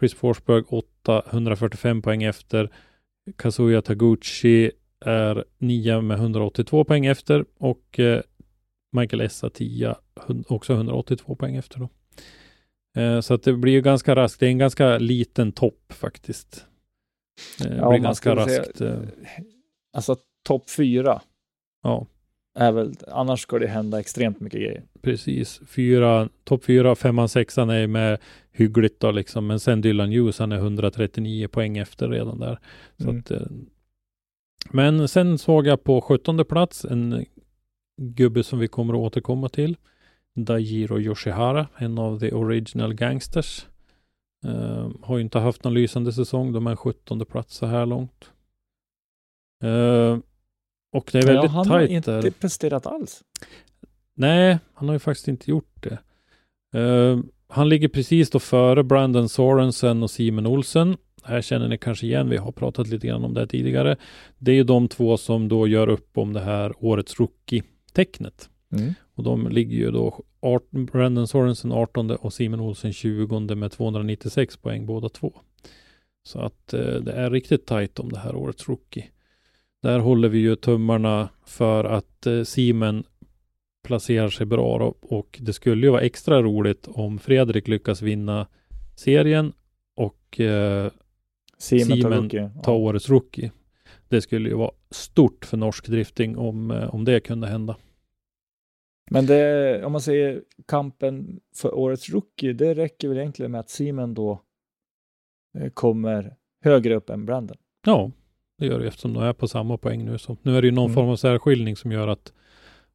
[0.00, 2.70] Chris Forsberg 8, 145 poäng efter.
[3.36, 4.70] Kazuya Taguchi
[5.04, 8.20] är nia med 182 poäng efter och eh,
[8.92, 9.94] Michael Essa 10,
[10.26, 11.88] hun- också 182 poäng efter då.
[13.00, 14.40] Eh, så att det blir ju ganska raskt.
[14.40, 16.66] Det är en ganska liten topp faktiskt.
[17.64, 18.80] Eh, det Ja, blir ganska skulle säga- raskt.
[18.80, 18.98] eh,
[19.92, 21.20] Alltså topp fyra
[21.82, 22.06] ja,
[22.58, 24.82] är väl, annars ska det hända extremt mycket grejer.
[25.02, 25.60] precis.
[25.66, 28.18] Fyra, topp fyra, femman, sexan är med
[28.52, 29.46] hyggligt då liksom.
[29.46, 32.58] Men sen Dylan Hughes, han är 139 poäng efter redan där.
[32.98, 33.18] Så Mm.
[33.20, 33.32] att,
[34.70, 37.24] men sen såg jag på 17 plats en
[38.00, 39.76] gubbe som vi kommer att återkomma till.
[40.34, 43.66] Daijiro Yoshihara, en av the original gangsters.
[44.44, 46.52] Eh, har ju inte haft någon lysande säsong.
[46.52, 48.30] De är en 17 plats så här långt.
[49.62, 50.18] Eh,
[50.92, 52.30] och det är väldigt ja, han har tajt inte där.
[52.30, 53.22] presterat alls.
[54.14, 55.98] Nej, han har ju faktiskt inte gjort det.
[56.80, 60.96] Eh, han ligger precis då före Brandon Sorensen och Simon Olsen.
[61.22, 63.96] Här känner ni kanske igen, vi har pratat lite grann om det här tidigare.
[64.38, 67.20] Det är ju de två som då gör upp om det här årets
[67.90, 68.48] rookie-tecknet.
[68.72, 68.94] Mm.
[69.14, 74.56] Och de ligger ju då art, Brandon Sorensen 18 och Simon Olsen 20 med 296
[74.56, 75.32] poäng båda två.
[76.22, 79.04] Så att eh, det är riktigt tajt om det här årets rookie.
[79.82, 83.04] Där håller vi ju tummarna för att eh, Simon
[83.82, 88.46] placerar sig bra då, och det skulle ju vara extra roligt om Fredrik lyckas vinna
[88.96, 89.52] serien
[89.96, 90.90] och eh,
[91.58, 92.62] Simon, Simon Taruki.
[92.62, 93.50] ta årets rookie.
[94.10, 97.76] Det skulle ju vara stort för norsk drifting om, eh, om det kunde hända.
[99.10, 103.70] Men det, om man säger kampen för årets rookie, det räcker väl egentligen med att
[103.70, 104.40] Simon då
[105.58, 107.56] eh, kommer högre upp än Brandon.
[107.86, 108.10] Ja,
[108.58, 110.18] det gör det eftersom de är på samma poäng nu.
[110.18, 110.94] Så nu är det ju någon Mm.
[110.94, 112.32] form av särskiljning som gör att,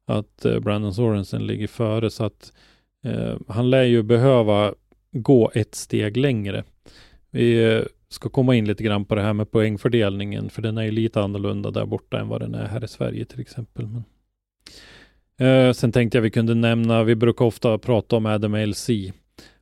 [0.04, 2.10] att eh, Brandon Sorensen ligger före.
[2.10, 2.52] Så att
[3.04, 4.74] eh, han lär ju behöva
[5.12, 6.64] gå ett steg längre.
[7.30, 10.90] Vi ska komma in lite grann på det här med poängfördelningen, för den är ju
[10.90, 13.86] lite annorlunda där borta än vad den är här i Sverige till exempel.
[13.86, 14.04] Men,
[15.48, 18.90] eh, sen tänkte jag vi kunde nämna, vi brukar ofta prata om Adam LC.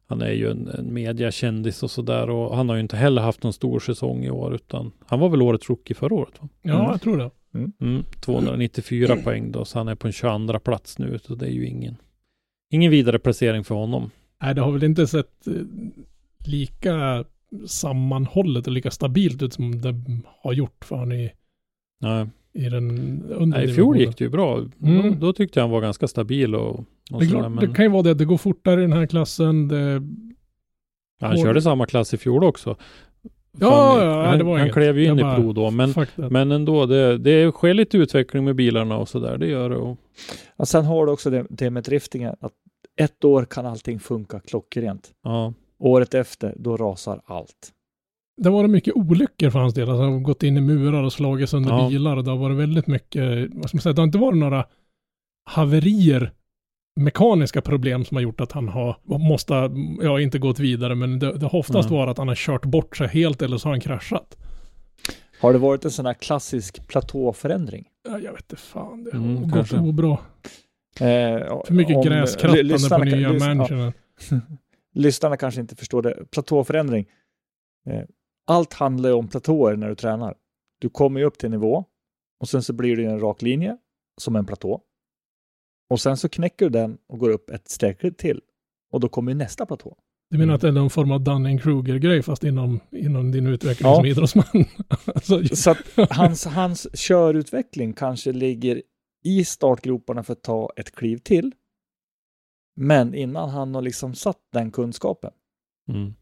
[0.07, 3.43] Han är ju en, en mediakändis och sådär och han har ju inte heller haft
[3.43, 6.49] någon stor säsong i år utan han var väl årets rookie förra året va?
[6.63, 6.87] Ja, Mm.
[6.91, 7.31] jag tror det.
[7.81, 11.51] Mm, 294 poäng då så han är på en 22 plats nu så det är
[11.51, 11.97] ju ingen
[12.71, 14.11] ingen vidare placering för honom.
[14.43, 15.53] Nej, det har väl inte sett eh,
[16.47, 17.25] lika
[17.67, 19.95] sammanhållet och lika stabilt ut som det
[20.43, 21.31] har gjort för han i,
[22.01, 22.89] Nej, i den
[23.29, 24.59] under Nej i fjol gick det ju bra.
[24.83, 25.03] Mm.
[25.03, 27.69] Då, då tyckte jag han var ganska stabil och, och Det, är sådär, klart, men
[27.69, 29.69] det kan ju vara det, det går fortare i den här klassen.
[29.69, 30.03] Det,
[31.21, 32.77] han körde samma klass i fjol också.
[33.61, 34.75] Ja, Fan, ja, han, det var han inget.
[34.75, 37.99] klev ju in Jag i bara- pro då, men, men ändå, det, det sker lite
[37.99, 39.77] utveckling med bilarna och sådär, det gör det.
[39.77, 39.99] Och,
[40.57, 42.53] Och sen har du också det, det med driftingen, att
[42.97, 45.11] ett år kan allting funka klockrent.
[45.25, 45.53] ja,
[45.85, 47.71] Året efter, då rasar allt.
[48.43, 49.89] Det har varit mycket olyckor för hans del.
[49.91, 51.89] Alltså, han har gått in i murar och slagit sönder Ja.
[51.89, 54.39] bilar och det har varit väldigt mycket, vad ska man säga, det har inte varit
[54.39, 54.67] några
[55.51, 56.33] haverier,
[57.01, 59.71] mekaniska problem som har gjort att han har, måste,
[60.03, 61.99] ja inte gått vidare, men det, det har oftast Nej.
[61.99, 64.37] varit att han har kört bort sig helt eller så har han kraschat.
[65.41, 67.85] Har det varit en sån här klassisk platåförändring?
[68.09, 70.11] Ja, jag vet inte fan, det har Mm, gått obra.
[70.11, 73.93] Eh, För mycket om- gräskrattande på nya lys- ja, mansionen.
[74.95, 76.25] lyssnarna kanske inte förstår det.
[76.31, 77.07] Platåförändring.
[77.87, 78.03] Eh,
[78.47, 80.35] allt handlar ju om platåer när du tränar.
[80.81, 81.85] Du kommer ju upp till nivå
[82.41, 83.77] och sen så blir det en rak linje
[84.21, 84.83] som en platå.
[85.91, 88.41] Och sen så knäcker du den och går upp ett steg till.
[88.93, 89.97] Och då kommer nästa platå.
[90.31, 93.97] Du menar att det är någon form av Dunning-Kruger-grej fast inom, inom din utveckling Ja.
[93.97, 94.45] som idrottsman?
[95.15, 98.83] alltså, Så att hans, hans körutveckling kanske ligger
[99.25, 101.53] i startgroparna för att ta ett kliv till.
[102.77, 105.31] Men innan han har liksom satt den kunskapen
[105.89, 106.15] mm,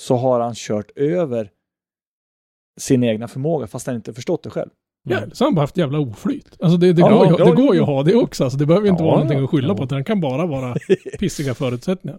[0.00, 1.50] så har han kört över
[2.80, 4.70] sin egna förmåga fast han inte förstått det själv.
[5.08, 5.30] Ja, Mm.
[5.32, 6.56] så har han bara haft jävla oflyt.
[6.60, 7.82] Alltså det, det, Ja, går, ja, det går ju ja.
[7.82, 8.44] att ha det också.
[8.44, 9.74] Alltså det behöver inte Ja, vara någonting ja, att skylla ja.
[9.76, 9.84] på.
[9.84, 10.76] Det kan bara vara
[11.18, 12.18] pissiga förutsättningar.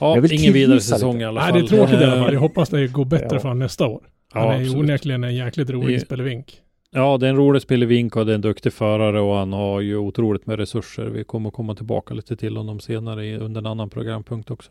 [0.00, 1.22] Ja, Jag vill ingen vidare säsong lite.
[1.22, 1.60] i alla Nej, fall.
[1.60, 2.32] det är tråkigt i alla fall.
[2.32, 3.40] Jag hoppas det går bättre Ja.
[3.40, 4.08] för nästa år.
[4.32, 4.84] Han Ja, är ju absolut.
[4.84, 6.60] onekligen en jäkligt rolig spelevink.
[6.92, 9.80] Ja, det är en rolig spelevink och det är en duktig förare och han har
[9.80, 11.04] ju otroligt med resurser.
[11.06, 14.70] Vi kommer komma tillbaka lite till honom senare under en annan programpunkt också.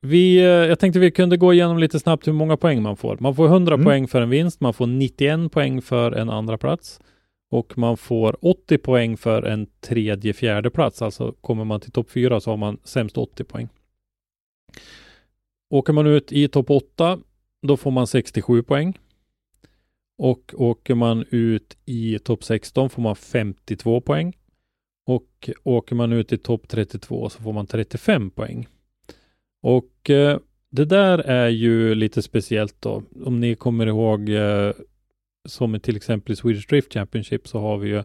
[0.00, 3.16] Vi, eh, jag tänkte vi kunde gå igenom lite snabbt hur många poäng man får.
[3.20, 3.84] Man får 100 Mm.
[3.84, 7.00] poäng för en vinst, man får 91 poäng för en andra plats
[7.50, 11.02] och man får 80 poäng för en tredje, fjärde plats.
[11.02, 13.68] Alltså kommer man till topp 4 så har man sämst 80 poäng.
[15.70, 17.18] Åker man ut i topp 8
[17.62, 18.98] då får man 67 poäng.
[20.18, 24.32] Och åker man ut i topp 16 får man 52 poäng.
[25.06, 28.68] Och åker man ut i topp 32 så får man 35 poäng.
[29.62, 30.38] Och eh,
[30.70, 33.02] det där är ju lite speciellt då.
[33.24, 34.72] Om ni kommer ihåg eh,
[35.48, 38.02] som till exempel i Swedish Drift Championship så har vi ju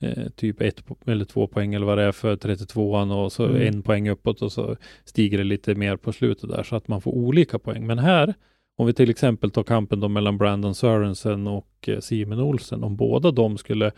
[0.00, 3.62] eh, typ ett eller två poäng eller vad det är för 32an och så Mm.
[3.68, 7.00] en poäng uppåt och så stiger det lite mer på slutet där så att man
[7.00, 7.86] får olika poäng.
[7.86, 8.34] Men här
[8.76, 12.96] om vi till exempel tar kampen då mellan Brandon Sörensen och eh, Simon Olsen, om
[12.96, 13.92] båda de skulle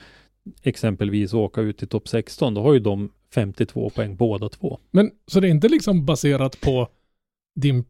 [0.63, 4.79] exempelvis åka ut i topp 16, då har ju de 52 poäng båda två.
[4.91, 6.89] Men så det är inte liksom baserat på
[7.55, 7.85] din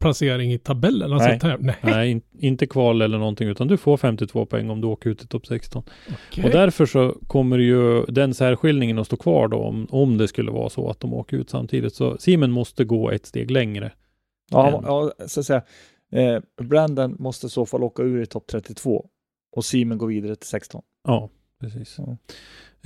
[0.00, 1.12] placering i tabellen?
[1.12, 1.38] Alltså Nej.
[1.42, 1.56] nej.
[1.60, 1.76] nej.
[1.82, 5.22] Nej, in, inte kval eller någonting, utan du får 52 poäng om du åker ut
[5.22, 5.82] i topp 16.
[6.30, 6.44] Okej.
[6.44, 10.50] Och därför så kommer ju den särskiljningen att stå kvar då, om, om det skulle
[10.50, 11.94] vara så att de åker ut samtidigt.
[11.94, 13.92] Så Simon måste gå ett steg längre.
[14.50, 14.84] Ja, En.
[14.84, 15.62] ja så att säga.
[16.12, 19.08] Eh, Brandon måste i så fall åka ur i topp 32
[19.52, 20.82] och Simon går vidare till 16.
[21.04, 21.98] Ja, precis.
[21.98, 22.16] Ja.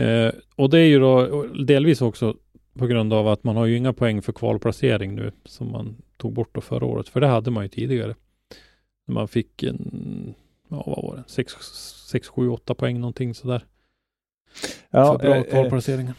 [0.05, 2.37] Eh, och det är ju då delvis också
[2.79, 6.33] på grund av att man har ju inga poäng för kvalplacering nu som man tog
[6.33, 7.09] bort då förra året.
[7.09, 8.15] För det hade man ju tidigare.
[9.07, 10.35] När Man fick en,
[10.69, 11.53] ja vad var det, 6,
[12.11, 13.65] 6 7, 8 poäng någonting sådär.
[14.91, 16.15] Ja, för bra eh, eh, kvalplaceringar.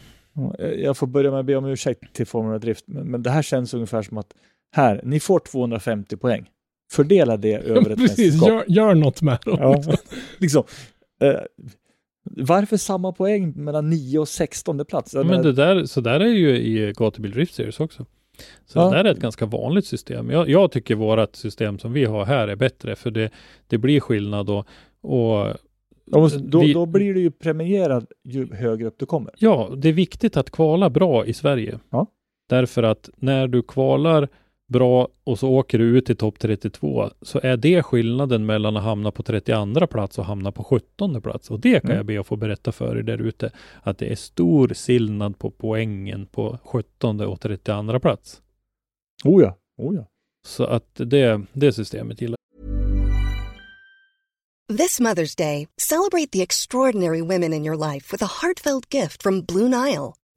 [0.76, 3.42] jag får börja med att be om ursäkt till Formula Drift, men, men det här
[3.42, 4.34] känns ungefär som att
[4.72, 6.50] här, ni får 250 poäng.
[6.92, 8.48] Fördela det över ett Precis, mästerskap.
[8.48, 9.56] gör, gör något med dem.
[9.60, 9.82] Ja,
[10.38, 10.64] liksom.
[11.22, 11.40] Eh,
[12.24, 15.14] varför samma poäng mellan 9 och 16 plats?
[15.14, 18.06] Men det där, så där är ju i Gatubil Drift Series också.
[18.66, 18.90] Så Ja.
[18.90, 20.30] det där är ett ganska vanligt system.
[20.30, 23.30] Jag, jag tycker vårat system som vi har här är bättre för det,
[23.66, 24.66] det blir skillnad och,
[25.02, 25.46] och
[26.06, 29.34] då, då, vi- då blir du ju premierad ju högre upp du kommer.
[29.38, 31.78] Ja, det är viktigt att kvala bra i Sverige.
[31.90, 32.06] Ja.
[32.48, 34.28] Därför att när du kvalar
[34.72, 38.82] bra och så åker du ut i topp 32 så är det skillnaden mellan att
[38.82, 41.50] hamna på 32 plats och hamna på 17 plats.
[41.50, 41.96] Och det kan Mm.
[41.96, 43.50] jag be att få berätta för er där ute.
[43.82, 48.42] Att det är stor skillnad på poängen på 17 och 32 plats.
[49.24, 50.06] Oh ja, oh ja.
[50.46, 52.36] Så att det, det systemet gillar
[54.78, 59.42] This Mother's Day, celebrate the extraordinary women in your life with a heartfelt gift from
[59.44, 60.12] Blue Nile.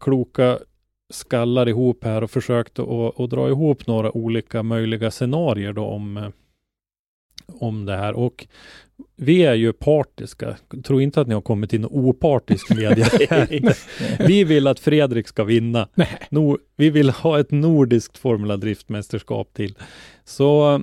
[0.00, 0.58] kloka
[1.10, 6.16] skallar ihop här och försökte att, att dra ihop några olika möjliga scenarier då om,
[6.16, 6.28] eh,
[7.46, 8.12] om det här.
[8.12, 8.46] Och
[9.16, 10.56] vi är ju partiska.
[10.84, 13.06] Tro inte att ni har kommit in opartisk media.
[14.18, 15.88] Vi vill att Fredrik ska vinna.
[16.30, 19.74] Nor- vi vill ha ett nordiskt Formula Driftmästerskap till.
[20.24, 20.82] Så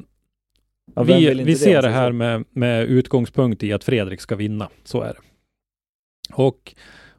[0.95, 4.69] Ja, vi, vi ser det här med, med utgångspunkt i att Fredrik ska vinna.
[4.83, 5.19] Så är det.
[6.33, 6.75] Och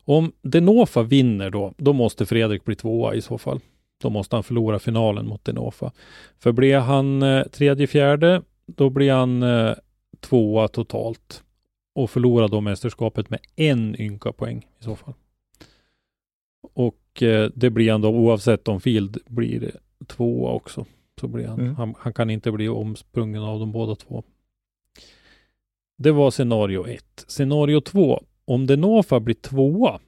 [0.06, 3.60] om Denofa vinner då, då måste Fredrik bli tvåa i så fall.
[4.02, 5.92] Då måste han förlora finalen mot Denofa.
[6.38, 9.74] För blir han eh, tredje, fjärde, då blir han eh,
[10.20, 11.42] tvåa totalt.
[11.94, 15.14] Och förlorar då mästerskapet med en ynka poäng i så fall.
[16.74, 19.70] Och eh, det blir han då oavsett om Field blir
[20.06, 20.86] tvåa också.
[21.20, 21.74] Så blir han, Mm.
[21.76, 24.22] han, han kan inte bli omsprungen av de båda två.
[25.98, 27.24] Det var scenario ett.
[27.28, 30.00] Scenario två, om Denofa blir tvåa,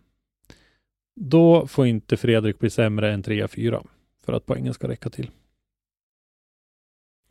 [1.21, 3.83] då får inte Fredrik bli sämre än trea, fyra
[4.25, 5.31] för att poängen ska räcka till.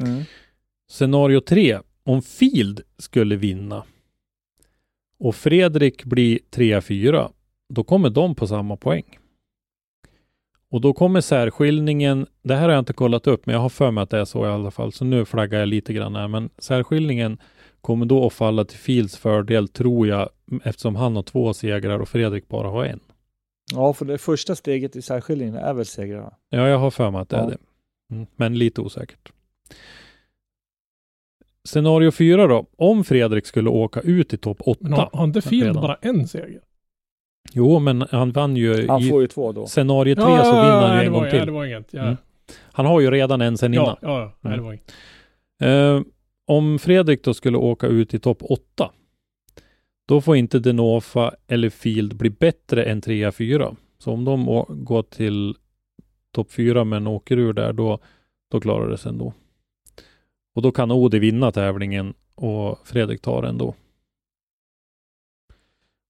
[0.03, 0.23] Mm.
[0.89, 1.79] Scenario 3.
[2.03, 3.83] Om Field skulle vinna
[5.19, 7.31] och Fredrik blir 3-4,
[7.69, 9.19] då kommer de på samma poäng.
[10.69, 13.91] Och då kommer särskiljningen, det här har jag inte kollat upp, men jag har för
[13.91, 16.27] mig att det är så i alla fall, så nu flaggar jag lite grann här,
[16.27, 17.37] men särskiljningen
[17.81, 20.29] kommer då att falla till Fields fördel, tror jag,
[20.63, 22.99] eftersom han har två segrar och Fredrik bara har en.
[23.73, 26.33] Ja, för det första steget i särskiljningen är väl segrarna.
[26.49, 27.43] Ja, jag har för mig att det Ja.
[27.43, 27.57] är det.
[28.11, 29.31] Mm, men lite osäkert.
[31.65, 32.65] Scenario 4 då.
[32.77, 34.79] Om Fredrik skulle åka ut i topp 8.
[34.83, 36.61] Men har, har inte Field bara en seger?
[37.53, 39.65] Jo, men han vann ju Han i får ju två då.
[39.67, 41.45] scenario 3 så vinner han ju det en var, gång Ja, till.
[41.45, 41.93] det var inget.
[41.93, 42.17] Ja, Mm.
[42.71, 43.85] Han har ju redan en sen innan.
[43.85, 44.31] ja, ja, ja.
[44.41, 44.65] Nej, det Mm.
[44.65, 44.93] var inget.
[45.61, 46.11] Eh,
[46.47, 48.91] om Fredrik då skulle åka ut i topp 8.
[50.07, 53.75] Då får inte Denofa eller Field bli bättre än 3-4.
[53.97, 55.55] Så om de går till
[56.31, 57.99] topp 4 men åker ur där, då,
[58.51, 59.33] då klarar det sig ändå.
[60.55, 63.75] Och då kan Odi vinna tävlingen och Fredrik tar den då.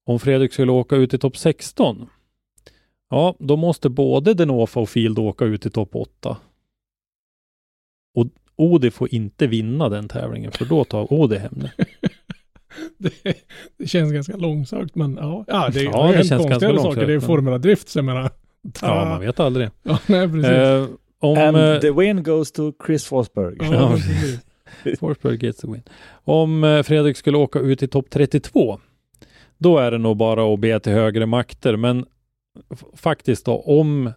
[0.05, 2.09] Om Fredrik skulle åka ut i topp 16.
[3.09, 6.37] Ja, då måste både Denofa och Field åka ut i topp 8.
[8.13, 8.27] Och
[8.57, 11.71] Odi får inte vinna den tävlingen för då tar Odi hem det.
[12.97, 13.33] det,
[13.77, 15.45] det känns ganska långsökt, men ja.
[15.47, 17.05] Ja, det, Ja, det det känns ganska konstigare saker.
[17.07, 18.29] Det är men- Formula Drift, så jag menar.
[18.81, 19.69] Ja, man vet aldrig.
[19.83, 20.49] Ja, nej, precis.
[20.51, 20.85] Eh,
[21.19, 23.57] om And eh, the win goes to Chris Forsberg.
[23.59, 23.97] ja.
[24.99, 25.83] Forsberg gets the win.
[26.23, 28.79] Om eh, Fredrik skulle åka ut i topp 32,
[29.57, 31.75] då är det nog bara att be till högre makter.
[31.75, 32.05] Men
[32.95, 34.11] faktiskt då, om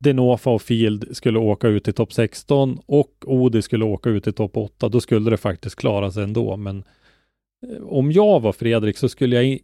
[0.00, 4.32] Denofa och Field skulle åka ut i topp 16 och Odi skulle åka ut i
[4.32, 6.56] topp 8, då skulle det faktiskt klara sig ändå.
[6.56, 6.84] Men
[7.66, 9.62] eh, om jag var Fredrik så skulle jag i,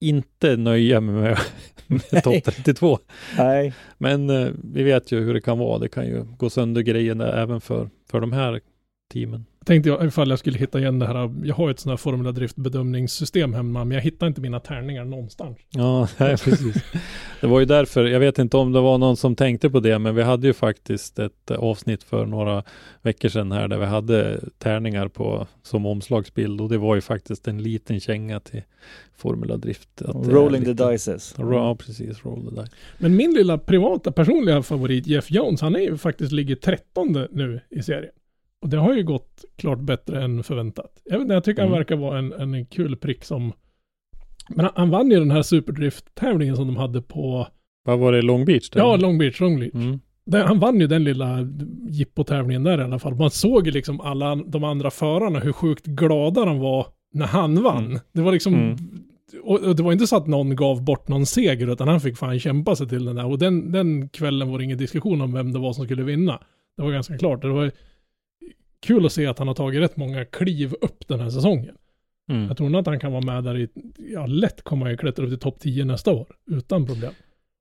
[0.00, 1.38] inte nöja mig med,
[2.12, 2.98] med topp 32.
[3.38, 5.78] Nej, Men eh, vi vet ju hur det kan vara.
[5.78, 8.60] Det kan ju gå sönder grejer där även för, för de här
[9.12, 9.44] teamen.
[9.66, 11.34] Tänkte jag ifall jag skulle hitta igen det här.
[11.44, 15.04] Jag har ett sånt här Formula Drift bedömningssystem hemma, men jag hittar inte mina tärningar
[15.04, 15.58] någonstans.
[15.70, 16.84] Ja, nej, precis.
[17.40, 19.98] Det var ju därför, jag vet inte om det var någon som tänkte på det,
[19.98, 22.62] men vi hade ju faktiskt ett eh, avsnitt för några
[23.02, 27.48] veckor sedan här där vi hade tärningar på som omslagsbild och det var ju faktiskt
[27.48, 28.62] en liten känga till
[29.16, 30.02] Formula Drift.
[30.02, 31.34] att det är rolling the lite- dices.
[31.38, 32.24] Ja, precis.
[32.24, 32.72] Roll the dice.
[32.98, 37.60] Men min lilla privata personliga favorit Jeff Jones, han är ju faktiskt ligger 13 nu
[37.70, 38.12] i serien.
[38.62, 41.02] Och det har ju gått klart bättre än förväntat.
[41.04, 41.78] Jag, vet, jag tycker han Mm.
[41.78, 43.52] verkar vara en, en kul prick som...
[44.48, 47.46] Men han, han vann ju den här superdrift-tävlingen som de hade på...
[47.84, 48.70] Vad var det, Long Beach?
[48.70, 48.80] Där?
[48.80, 49.74] Ja, Long Beach, Long Beach.
[49.74, 50.00] Mm.
[50.26, 51.38] Där, han vann ju den lilla
[51.88, 53.14] jippo-tävlingen där i alla fall.
[53.14, 57.62] Man såg ju liksom alla de andra förarna hur sjukt glada de var när han
[57.62, 57.86] vann.
[57.86, 57.98] Mm.
[58.12, 58.54] Det var liksom...
[58.54, 58.76] Mm.
[59.42, 62.16] Och, och det var inte så att någon gav bort någon seger utan han fick
[62.16, 63.26] fan kämpa sig till den där.
[63.26, 66.40] Och den, den kvällen var det ingen diskussion om vem det var som skulle vinna.
[66.76, 67.42] Det var ganska klart.
[67.42, 67.70] Det var
[68.80, 71.74] kul att se att han har tagit rätt många kliv upp den här säsongen.
[72.30, 72.46] Mm.
[72.46, 73.68] Jag tror nog att han kan vara med där i,
[74.12, 76.26] ja lätt kommer han ju klättra upp till topp 10 nästa år.
[76.50, 77.12] Utan problem.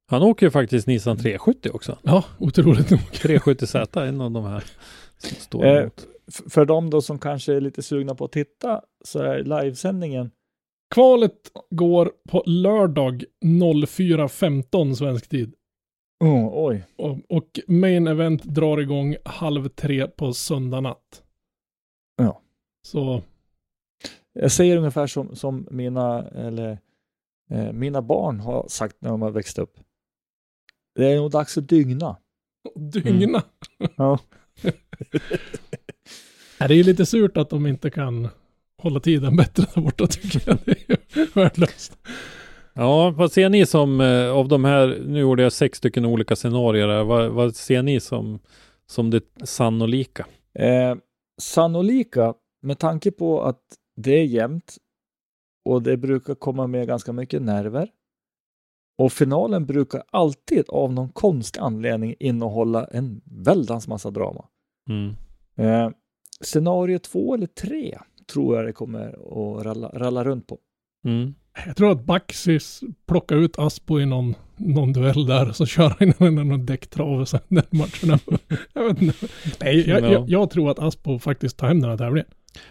[0.07, 1.97] Han åker ju faktiskt Nissan 370 också.
[2.01, 2.99] Ja, otroligt nog.
[3.11, 4.63] 370Z, en av de här
[5.18, 6.07] som står Eh, emot.
[6.49, 10.32] För de då som kanske är lite sugna på att titta så är livesändningen
[10.95, 15.53] Kvalet går på lördag 04.15 svensk tid.
[16.20, 16.84] Oh, oj.
[16.95, 21.24] Och, och main event drar igång halv tre på söndag natt.
[22.16, 22.41] Ja.
[22.82, 23.22] Så,
[24.34, 26.78] Jag säger ungefär som, som mina, eller,
[27.49, 29.80] eh, mina barn har sagt när de har växt upp.
[30.95, 32.18] Det är nog dags att dygna.
[32.76, 33.43] dygna.
[33.95, 34.20] Ja.
[36.59, 38.30] Nej, det är ju lite surt att de inte kan
[38.78, 40.57] hålla tiden bättre där borta tycker jag.
[40.66, 41.97] Det är ju värdelöst.
[42.78, 46.36] Ja, vad ser ni som eh, av de här, nu gjorde jag sex stycken olika
[46.36, 48.39] scenarier vad, vad ser ni som,
[48.86, 50.26] som det sannolika?
[50.53, 50.95] Eh,
[51.41, 53.61] sannolika, med tanke på att
[53.95, 54.78] det är jämnt
[55.65, 57.89] och det brukar komma med ganska mycket nerver.
[58.97, 64.45] Och finalen brukar alltid av någon konstig anledning innehålla en väldans massa drama.
[64.89, 65.15] Mm.
[65.55, 65.91] Eh,
[66.41, 67.97] scenario två eller tre
[68.34, 70.59] tror jag det kommer att ralla, ralla runt på.
[71.05, 71.36] Mm.
[71.65, 75.89] Jag tror att Baxis plockar ut Aspo i någon, någon duell där och så kör
[75.99, 78.19] han in någon däcktrav och sen den matchen.
[78.73, 79.27] jag vet inte.
[79.61, 80.11] Nej, jag, Ja.
[80.11, 82.27] jag, jag tror att Aspo faktiskt tar hem den här tävlingen.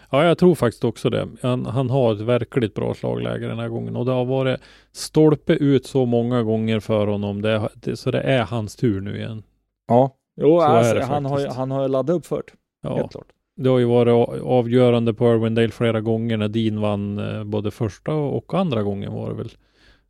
[0.09, 1.27] Ja, jag tror faktiskt också det.
[1.41, 4.59] Han, han har ett verkligt bra slagläge den här gången och det har varit
[4.91, 7.41] stolpe ut så många gånger för honom.
[7.41, 9.43] Det, det, så det är hans tur nu igen.
[9.87, 12.53] Ja, jo, Så är alltså, det han, har, han har ju laddat upp för det,
[12.81, 13.27] Ja, helt klart.
[13.55, 18.13] Det har ju varit avgörande på Irwindale flera gånger när Dean vann eh, både första
[18.13, 19.51] och andra gången var det väl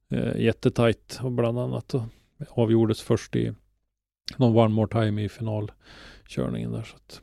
[0.10, 2.04] eh, jättetajt och bland annat och
[2.50, 3.54] avgjordes först i
[4.38, 6.84] någon one more time i finalkörningen där.
[6.84, 7.22] Så att,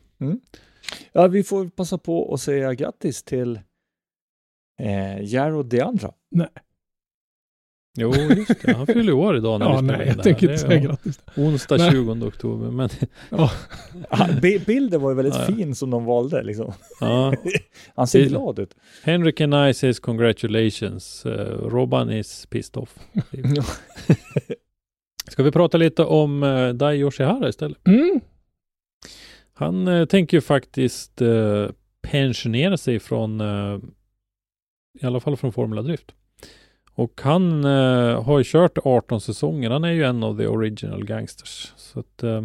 [1.13, 3.61] Ja, vi får passa på att säga grattis till
[4.81, 6.13] eh, Jarro De Andra.
[7.99, 8.73] Jo, just det.
[8.77, 10.89] Han fyller år idag när Ja, vi nej, jag det tänker inte är, säga ja,
[10.89, 11.21] grattis.
[11.37, 11.91] Onsdag Nej.
[11.91, 12.71] 20 oktober.
[12.71, 12.89] Men
[14.41, 15.55] bi- Bilden var ju väldigt Ja, ja.
[15.57, 16.43] fin som de valde.
[16.43, 16.73] Liksom.
[17.01, 17.35] ja,
[17.95, 18.75] Han ser Det- glad ut.
[19.03, 21.27] Henrik and I says congratulations.
[21.27, 21.33] Uh,
[21.69, 22.99] Robban is pissed off.
[25.31, 27.87] Ska vi prata lite om uh, Dai Yoshihara istället?
[27.89, 28.21] Mm.
[29.55, 31.67] Han eh, tänker ju faktiskt eh,
[32.03, 33.41] pensionera sig från,
[35.01, 36.15] i alla fall från Formula Drift.
[36.95, 39.71] Och han eh, har ju kört 18 säsonger.
[39.71, 41.73] Han är ju en av the original gangsters.
[41.77, 42.43] Så att eh,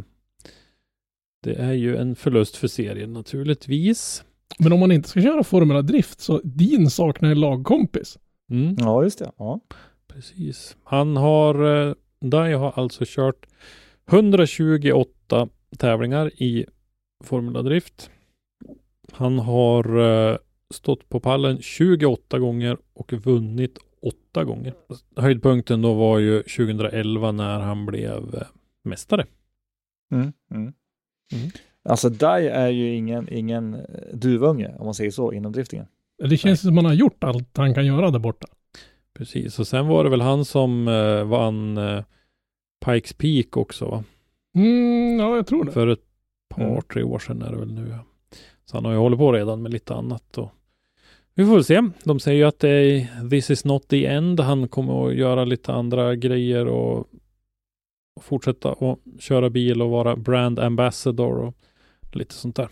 [1.43, 4.23] det är ju en förlust för serien naturligtvis.
[4.59, 8.17] Men om man inte ska köra Formula Drift så din saknar en lagkompis.
[8.51, 9.31] Mm, Ja, just det.
[9.37, 9.59] Ja.
[10.07, 10.77] precis.
[10.83, 13.45] Han har, eh, Dai har alltså kört
[14.11, 16.65] 128 tävlingar i
[17.23, 18.09] Formula Drift.
[19.11, 19.99] Han har
[20.31, 20.37] eh,
[20.73, 23.77] stått på pallen 28 gånger och vunnit
[24.07, 24.73] 8 gånger.
[25.15, 28.47] Höjdpunkten då var ju 2011 när han blev eh,
[28.83, 29.25] mästare.
[30.11, 30.73] Mm, mm.
[31.33, 31.49] Mm.
[31.89, 33.81] Alltså Dai är ju ingen, ingen eh,
[34.13, 35.85] duvunge, om man säger så, inom driftingen.
[36.29, 38.47] Det känns som man har gjort allt han kan göra där borta.
[39.13, 42.03] Precis, och sen var det väl han som eh, vann eh,
[42.85, 44.03] Pikes Peak också va?
[44.55, 45.71] Mm, ja, jag tror det.
[45.71, 46.03] För ett
[46.49, 46.81] par, Mm.
[46.93, 47.93] tre år sedan är det väl nu.
[48.65, 50.37] Så han har ju hållit på redan med lite annat.
[50.37, 50.49] Och
[51.37, 51.89] vi får väl se.
[52.03, 54.39] De säger ju att det är this is not the end.
[54.39, 57.07] Han kommer att göra lite andra grejer och
[58.17, 61.55] och fortsätta att köra bil och vara brand ambassador och
[62.11, 62.69] lite sånt där.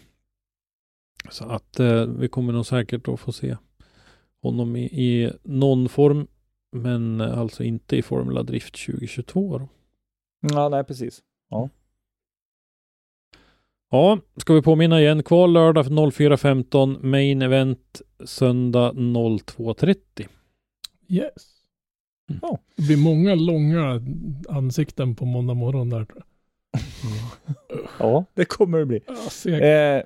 [1.30, 3.58] Så att eh, vi kommer nog säkert att få se
[4.42, 6.28] honom i, i någon form.
[6.72, 9.58] Men alltså inte i Formula Drift 2022.
[9.58, 9.70] Då.
[10.54, 11.24] Ja, nej, precis.
[11.50, 11.70] Ja,
[14.38, 15.24] ska vi påminna igen.
[15.24, 19.96] Kval lördag 04.15, main event söndag 02.30.
[21.08, 21.34] Yes.
[22.30, 22.40] Mm.
[22.42, 24.02] Ja, det blir många långa
[24.50, 26.06] ansikten på måndag morgon där.
[26.06, 26.20] tror
[27.48, 27.56] jag.
[28.00, 29.02] Ja, det kommer det bli.
[29.44, 29.52] Ja.
[29.52, 30.04] Eh,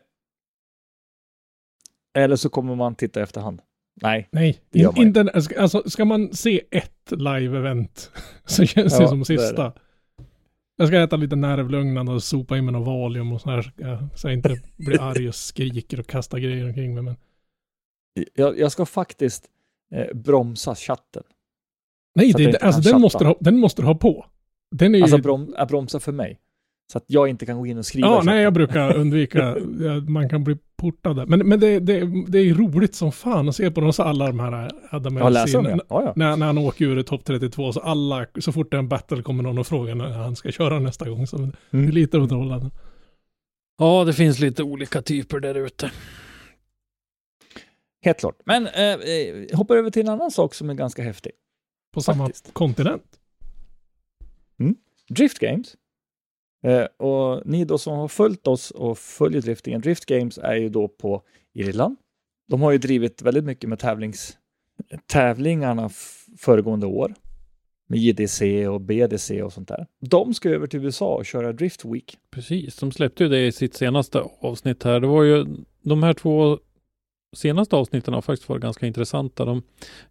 [2.17, 3.61] eller så kommer man titta efterhand.
[4.01, 4.27] Nej.
[4.31, 8.09] Nej, det gör man inte, alltså, ska man se ett live-event
[8.45, 9.73] så känns det Ja, som det är det.
[10.79, 13.71] Jag ska äta lite nervlugnande och sopa i mig någon valium och så här.
[13.75, 17.03] ja, Så jag inte blir arg och skriker och kastar grejer omkring mig.
[17.03, 17.15] Men
[18.35, 19.45] Jag, jag ska faktiskt
[19.95, 21.23] eh, bromsa chatten.
[22.15, 23.27] nej, det, alltså, den, måste chatta.
[23.27, 24.25] ha, den måste du ha på.
[24.75, 25.03] Den är ju...
[25.03, 26.39] Alltså brom, äh, bromsa för mig.
[26.91, 29.55] Så att jag inte kan gå in och skriva ja, nej, jag brukar undvika.
[30.07, 31.29] man kan bli portad.
[31.29, 34.27] Men, men det, det, det är roligt som fan att se på dem, så alla
[34.27, 35.79] de här Adam Ja, läsa Elsin- det.
[35.89, 36.13] Ja, ja.
[36.15, 38.87] när, när han åker ur i topp 32 så alla, så fort det är en
[38.89, 41.27] battle kommer någon och frågar när han ska köra nästa gång.
[41.27, 41.89] Så det är Mm.
[41.91, 42.69] lite underhållande.
[43.77, 45.91] Ja, det finns lite olika typer där ute.
[48.01, 48.35] Helt klart.
[48.45, 51.31] Men eh, eh, hoppar över till en annan sak som är ganska häftig.
[51.93, 52.53] På samma Faktiskt.
[52.53, 53.03] kontinent.
[55.09, 55.75] Drift Games.
[56.63, 60.69] Eh, och ni då som har följt oss och följer driftingen, Drift Games är ju
[60.69, 61.97] då på Irland.
[62.47, 64.37] De har ju drivit väldigt mycket med tävlings,
[65.11, 65.89] tävlingarna
[66.37, 67.13] föregående år.
[67.91, 69.87] Med JDC och BDC och sånt där.
[69.99, 72.17] De ska över till USA och köra Drift Week.
[72.31, 74.99] Precis, de släppte ju det i sitt senaste avsnitt här.
[74.99, 75.45] Det var ju
[75.83, 76.59] de här två
[77.35, 79.45] senaste avsnitten har faktiskt varit ganska intressanta.
[79.45, 79.63] De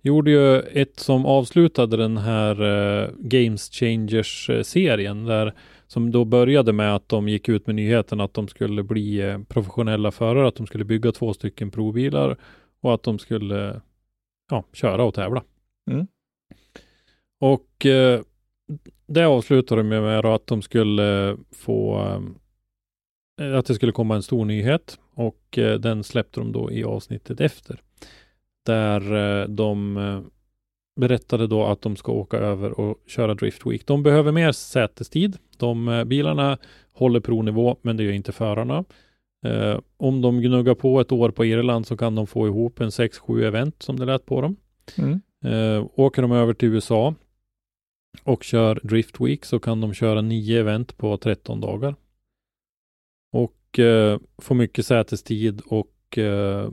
[0.03, 5.55] gjorde ju ett som avslutade den här eh, Games Changers-serien eh, där
[5.89, 9.39] som då började med att de gick ut med nyheten att de skulle bli eh,
[9.43, 12.37] professionella förare, att de skulle bygga två stycken provbilar
[12.81, 13.81] och att de skulle
[14.51, 15.45] ja, köra och tävla.
[15.91, 16.07] Mm.
[17.41, 18.21] Och eh,
[19.07, 21.99] det avslutade de med att de skulle få
[23.41, 27.41] eh, att det skulle komma en stor nyhet och den släppte de då i avsnittet
[27.41, 27.81] efter.
[28.67, 29.97] Där de
[30.99, 33.87] berättade då att de ska åka över och köra Drift Week.
[33.87, 35.39] De behöver mer sätestid.
[35.57, 36.59] De eh, bilarna
[36.93, 38.85] håller provnivå, men det gör inte förarna.
[39.47, 42.89] Eh, om de gnuggar på ett år på Irland så kan de få ihop en
[42.89, 44.57] 6-7 event som det lät på dem.
[44.99, 45.21] Mm.
[45.45, 47.15] Eh, åker de över till USA
[48.25, 51.95] och kör Drift Week så kan de köra nio event på 13 dagar.
[53.33, 56.71] Och eh, få mycket sätestid och eh,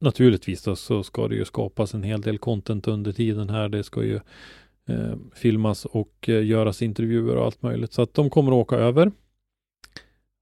[0.00, 3.68] naturligtvis då, så ska det ju skapas en hel del content under tiden här.
[3.68, 4.20] Det ska ju
[4.86, 7.92] eh, filmas och eh, göras intervjuer och allt möjligt.
[7.92, 9.12] Så att de kommer att åka över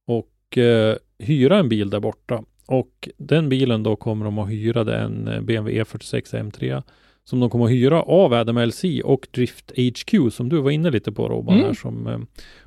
[0.06, 4.84] och eh, hyra en bil där borta Och den bilen då kommer de att hyra,
[4.84, 6.82] det är en BMW E46 M3
[7.28, 10.90] som de kommer att hyra av Adam LC och Drift HQ som du var inne
[10.90, 11.66] lite på Robban Mm.
[11.66, 12.18] här som eh,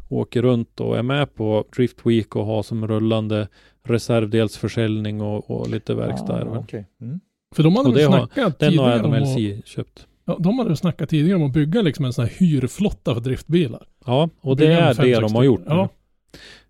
[0.09, 3.47] åker runt och är med på Drift Week och har som rullande
[3.84, 6.34] reservdelsförsäljning och, och lite verkstad.
[6.51, 6.86] Ah, okej.
[7.01, 7.20] mm.
[7.55, 10.07] För de hade Och väl det har- snackat Den har tidigare Adam LC köpt.
[10.26, 13.22] ja, De hade väl snackat tidigare om att bygga liksom en sån här hyrflotta för
[13.22, 13.88] driftbilar.
[14.05, 15.89] Ja, och det Bygga är det de har gjort Ja.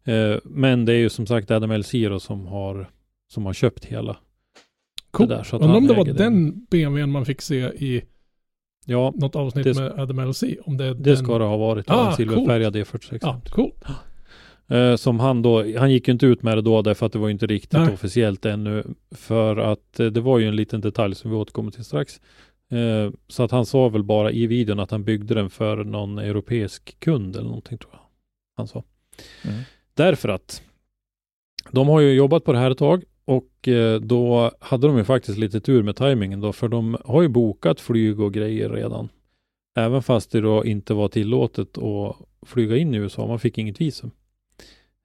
[0.05, 0.13] nu.
[0.33, 2.89] Eh, Men det är ju som sagt Adam LC då som har,
[3.33, 4.17] som har köpt hela
[5.11, 5.27] Cool.
[5.27, 5.43] det där.
[5.43, 8.01] Så att Undrar om det var äger den BMWn man fick se i
[8.85, 10.43] Ja, något avsnitt Det- med Adam LC.
[10.65, 11.17] Om det är det den...
[11.17, 11.89] ska det ha varit.
[11.89, 13.19] Ah, en silverfärgad E46.
[13.21, 13.71] Ja, cool.
[14.67, 17.19] Eh, som han då, han gick ju inte ut med det då därför att det
[17.19, 17.93] var ju inte riktigt Nej.
[17.93, 18.83] officiellt ännu.
[19.15, 22.21] För att eh, det var ju en liten detalj som vi återkommer till strax.
[22.71, 26.17] Eh, så att han sa väl bara i videon att han byggde den för någon
[26.17, 28.01] europeisk kund eller någonting tror jag.
[28.57, 28.83] Han sa.
[29.45, 29.61] Mm.
[29.93, 30.61] Därför att
[31.71, 35.03] de har ju jobbat på det här ett tag och eh, då hade de ju
[35.03, 39.09] faktiskt lite tur med tajmingen då för de har ju bokat flyg och grejer redan.
[39.75, 42.15] Även fast det då inte var tillåtet att
[42.45, 43.27] flyga in i USA.
[43.27, 44.11] Man fick inget visum.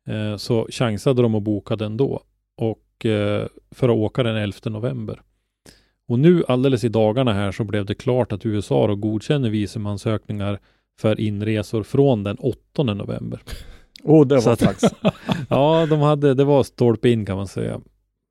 [0.08, 2.20] Eh, så chansade de att boka den då
[2.56, 5.20] och eh, för att åka den 11 november.
[6.08, 10.58] Och nu alldeles i dagarna här så blev det klart att USA då godkänner visumansökningar
[11.00, 13.40] för inresor från den 8 november.
[14.02, 14.82] Oh, det Så var att- flax.
[15.50, 17.80] Ja, de hade, det var stolpe in kan man säga.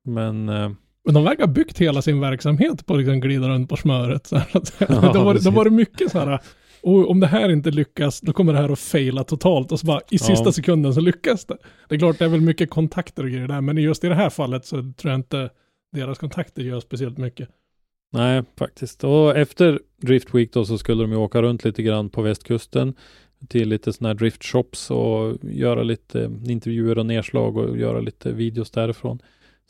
[0.06, 0.70] Men eh,
[1.04, 4.26] Men de verkar ha byggt hela sin verksamhet på att liksom glida runt på smöret.
[4.26, 6.40] Så här, att, Ja, då, var, det- då var det mycket så här,
[6.82, 9.72] och om det här inte lyckas, då kommer det här att faila totalt.
[9.72, 10.52] Och så bara i sista Ja.
[10.52, 11.56] sekunden så lyckas det.
[11.88, 14.14] Det är klart, det är väl mycket kontakter och grejer där, men just i det
[14.14, 15.50] här fallet så tror jag inte
[15.92, 17.48] deras kontakter gör speciellt mycket.
[18.12, 19.04] nej, faktiskt.
[19.04, 22.94] Och efter Drift Week då så skulle de ju åka runt lite grann på västkusten
[23.48, 28.70] till lite sådana här driftshops och göra lite intervjuer och nedslag och göra lite videos
[28.70, 29.18] därifrån.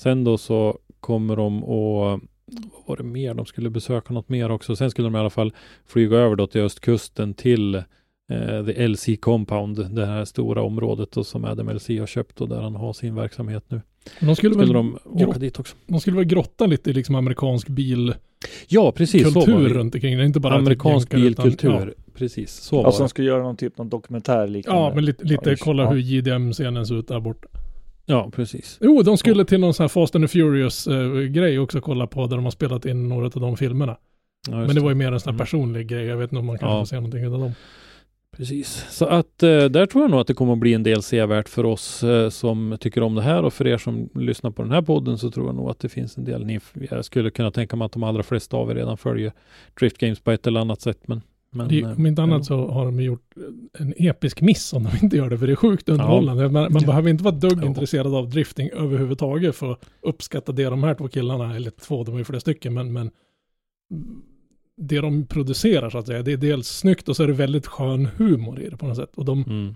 [0.03, 2.20] Sen då så kommer de och vad
[2.86, 3.34] var det mer?
[3.34, 4.76] De skulle besöka något mer också.
[4.76, 5.53] Sen skulle de i alla fall
[5.86, 11.24] flyga över då till östkusten till eh, The LC Compound, det här stora området då
[11.24, 13.80] som Adam LC har köpt och där han har sin verksamhet nu.
[14.20, 15.76] De skulle, Skulle väl, de åka dit också.
[15.86, 18.16] de skulle väl grotta lite i liksom amerikansk bilkultur
[18.68, 19.32] Ja, precis.
[19.32, 19.68] så var det.
[19.68, 20.24] runt omkring det.
[20.24, 21.94] Inte bara Amerikansk bilkultur.
[22.14, 23.09] Precis, så var Alltså de det.
[23.09, 24.80] skulle göra någon typ av dokumentär Ja, liknande.
[24.82, 25.90] ja men lite, lite Ja, kolla ja.
[25.90, 27.49] hur JDM-scenen ser ut där borta.
[28.07, 28.79] Ja, precis.
[28.81, 32.37] Jo, de skulle till någon sån här Fast and the Furious-grej också kolla på där
[32.37, 33.97] de har spelat in några av de filmerna.
[34.51, 35.39] Ja, Men det var ju mer en sån här Mm.
[35.39, 36.05] personlig grej.
[36.07, 36.81] Jag vet inte om man kanske Ja.
[36.81, 37.53] får se någonting av dem.
[38.37, 38.87] Precis.
[38.91, 41.49] Så att eh, där tror jag nog att det kommer att bli en del sevärt
[41.49, 44.71] för oss eh, som tycker om det här och för er som lyssnar på den
[44.73, 46.45] här podden så tror jag nog att det finns en del.
[46.47, 49.33] Ni, jag skulle kunna tänka mig att de allra flesta av er redan följer
[49.81, 50.99] Drift Games på ett eller annat sätt.
[51.09, 53.34] Men, men det, eh, om inte annat så har de gjort
[53.78, 55.38] en episk miss om de inte gör det.
[55.38, 56.49] För det är sjukt underhållande.
[56.49, 57.66] Man, man behöver inte vara dugg Ja.
[57.66, 62.14] intresserad av drifting överhuvudtaget för att uppskatta det de här två killarna, eller två, de
[62.14, 63.11] är ju flera stycken, men, men
[64.76, 67.66] det de producerar så att säga, det är dels snyggt och så är det väldigt
[67.66, 69.12] skön humor i det på något sätt.
[69.14, 69.74] Och de, mm.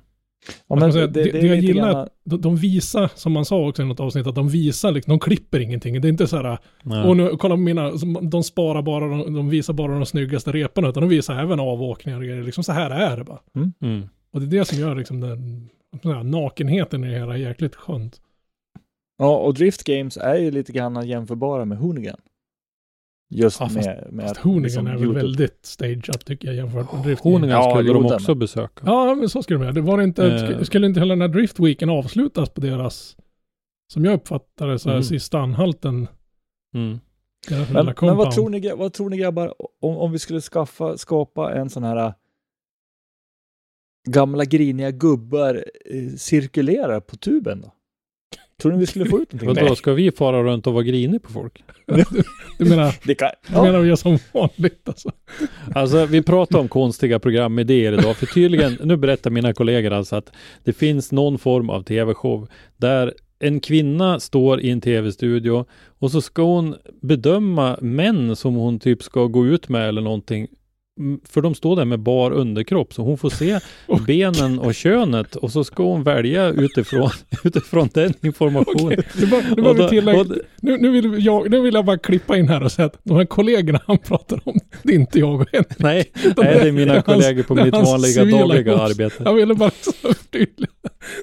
[0.68, 3.44] Ja, men säga, det, det- det är jag gillar- grann, de, de visar, som man
[3.44, 6.00] sa också i något avsnitt, att de visar, liksom, de klipper ingenting.
[6.00, 7.08] Det är inte så här, Nej.
[7.08, 7.90] och nu, kolla på mina,
[8.22, 12.18] de sparar bara, de, de visar bara de snyggaste reporna, utan de visar även avåkningar
[12.18, 12.42] och grejer.
[12.42, 13.40] Liksom så här är det bara.
[13.82, 14.08] Mm.
[14.32, 15.68] Och det är det som gör liksom den
[16.02, 18.20] den här nakenheten i det hela jäkligt skönt.
[19.18, 22.16] ja, och Drift Games är ju lite grann jämförbara med Hoonigan.
[23.32, 26.56] Just Ja, fast- med, med Fast Hoonigan liksom är väl YouTube- väldigt stageat tycker jag
[26.56, 27.22] jämfört med Drift.
[27.22, 28.38] Honingen Ja, skulle de också med.
[28.38, 28.82] besöka.
[28.86, 29.72] Ja, men så skulle de göra.
[29.72, 30.32] Det var det inte, Eh.
[30.34, 33.16] sk- skulle inte hela den här Driftweeken avslutas på deras,
[33.92, 35.04] som jag uppfattar det, så här Mm.
[35.04, 36.08] sista anhalten.
[36.74, 36.98] Mm.
[37.50, 41.52] Men, men vad, tror ni, vad tror ni grabbar, om, om vi skulle skaffa, skapa
[41.54, 42.12] en sån här äh,
[44.08, 47.72] gamla griniga gubbar eh, cirkulerar på tuben då?
[48.60, 49.64] Tror ni vi skulle få ut någonting?
[49.64, 51.64] Vadå, ska vi fara runt och vara grinig på folk?
[52.58, 53.62] Du menar, Det kan, du ja.
[53.62, 55.12] menar vi gör som vanligt alltså?
[55.74, 60.32] Alltså vi pratar om konstiga programidéer idag, för tydligen, nu berättar mina kollegor alltså att
[60.64, 65.64] det finns någon form av tv-show där en kvinna står i en tv-studio
[65.98, 70.46] och så ska hon bedöma män som hon typ ska gå ut med eller någonting.
[71.28, 73.58] För de står där med bar underkropp så hon får se
[74.06, 77.10] benen och könet och så ska hon välja utifrån,
[77.44, 79.02] utifrån den informationen.
[79.20, 80.26] Nu, bara, nu, bara då- och-
[80.60, 83.16] nu, nu, vill jag, nu vill jag bara klippa in här och säga att de
[83.16, 85.78] här kollegorna han pratar om, det är inte jag och Henrik.
[85.78, 89.14] Nej, nej, det är mina kollegor på mitt vanliga dagliga arbete.
[89.24, 89.70] Jag ville bara
[90.02, 90.70] förtydliga.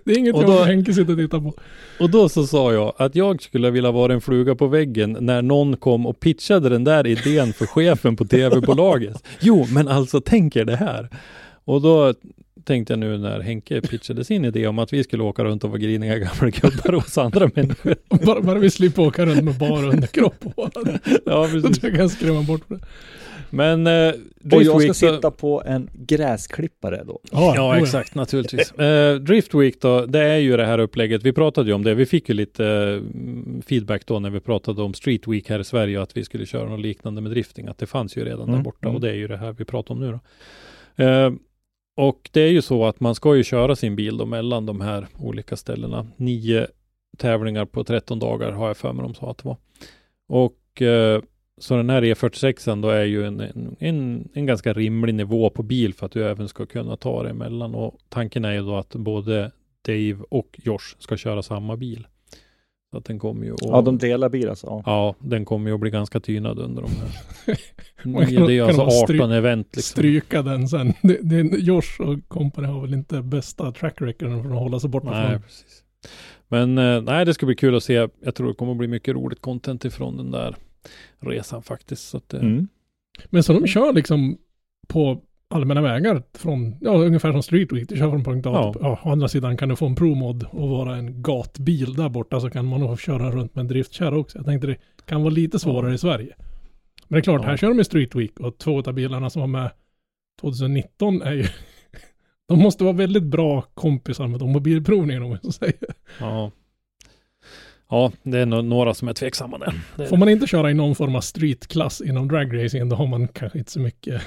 [0.05, 1.53] Det är inget Och jag då- och Henke sitter och tittar på.
[1.99, 5.41] Och då så sa jag att jag skulle vilja vara en fluga på väggen när
[5.41, 9.23] någon kom och pitchade den där idén för chefen på tv-bolaget.
[9.39, 11.09] Jo, men alltså tänk er det här.
[11.65, 12.13] Och då
[12.68, 15.70] tänkte jag nu när Henke pitchade sin idé om att vi skulle åka runt och
[15.70, 17.95] vara griniga gamla gubbar hos andra människor.
[18.26, 20.70] bara, bara vi slipper åka runt med bara underkropp på.
[21.26, 22.80] Ja, Då tror jag kan skrämma bort det.
[23.49, 23.93] Men eh,
[24.51, 27.20] Och jag ska Week då- sitta på en gräsklippare då.
[27.32, 28.72] Ja, jo, exakt, naturligtvis.
[28.72, 31.24] Eh, Drift Week då, det är ju det här upplägget.
[31.24, 31.93] Vi pratade ju om det.
[31.95, 35.63] Vi fick ju lite eh, feedback då när vi pratade om Street Week här i
[35.63, 37.68] Sverige och att vi skulle köra något liknande med drifting.
[37.68, 38.95] Att det fanns ju redan där Mm, borta mm.
[38.95, 40.20] och det är ju det här vi pratar om nu då.
[41.97, 44.81] Och det är ju så att man ska ju köra sin bil då mellan de
[44.81, 46.07] här olika ställena.
[46.17, 46.67] Nio
[47.17, 49.57] tävlingar på 13 dagar har jag för mig de sa att det var.
[50.27, 51.21] Och eh,
[51.57, 55.63] så den här E46 då är ju en, en, en, en ganska rimlig nivå på
[55.63, 57.75] bil för att du även ska kunna ta dig emellan.
[57.75, 59.51] Och tanken är ju då att både
[59.87, 62.07] Dave och Josh ska köra samma bil.
[62.91, 64.67] Så att den kommer ju att, Ja, de delar bil alltså.
[64.67, 64.83] Ja.
[64.85, 67.09] ja, den kommer ju att bli ganska tynad under de här.
[68.35, 69.81] Kan- det är kan alltså man stry- 18 event liksom.
[69.91, 70.93] Stryka den sen.
[71.03, 74.89] Det, det, Josh och company har väl inte bästa track recorden för att hålla sig
[74.89, 75.41] borta Nej, från.
[75.41, 75.83] precis.
[76.47, 78.07] Men eh, nej, det ska bli kul att se.
[78.23, 80.55] Jag tror det kommer att bli mycket roligt content ifrån den där
[81.19, 82.09] resan faktiskt.
[82.09, 82.67] Så att, eh, Mm.
[83.29, 84.38] Men så de kör liksom
[84.88, 87.89] på allmänna vägar från, ja ungefär som Street Week.
[87.89, 88.73] Du kör från punkt A Ja.
[88.81, 92.39] ja, å andra sidan kan du få en Pro-mod och vara en gatbil där borta
[92.39, 94.37] så kan man nog köra runt med en driftkärra också.
[94.37, 96.35] Jag tänkte det kan vara lite svårare i Sverige.
[97.07, 97.47] Men det är klart, Ja.
[97.47, 99.71] här kör de i Street Week och två av bilarna som var med
[100.41, 101.45] 2019 är ju
[102.47, 105.75] De måste vara väldigt bra kompisar med de mobilprovningen om jag så säger.
[106.19, 106.51] ja.
[107.89, 110.05] Ja, det är nog några som är tveksamma där.
[110.07, 113.59] Får man inte köra i någon form av streetklass inom dragracing då har man kanske
[113.59, 114.21] inte så mycket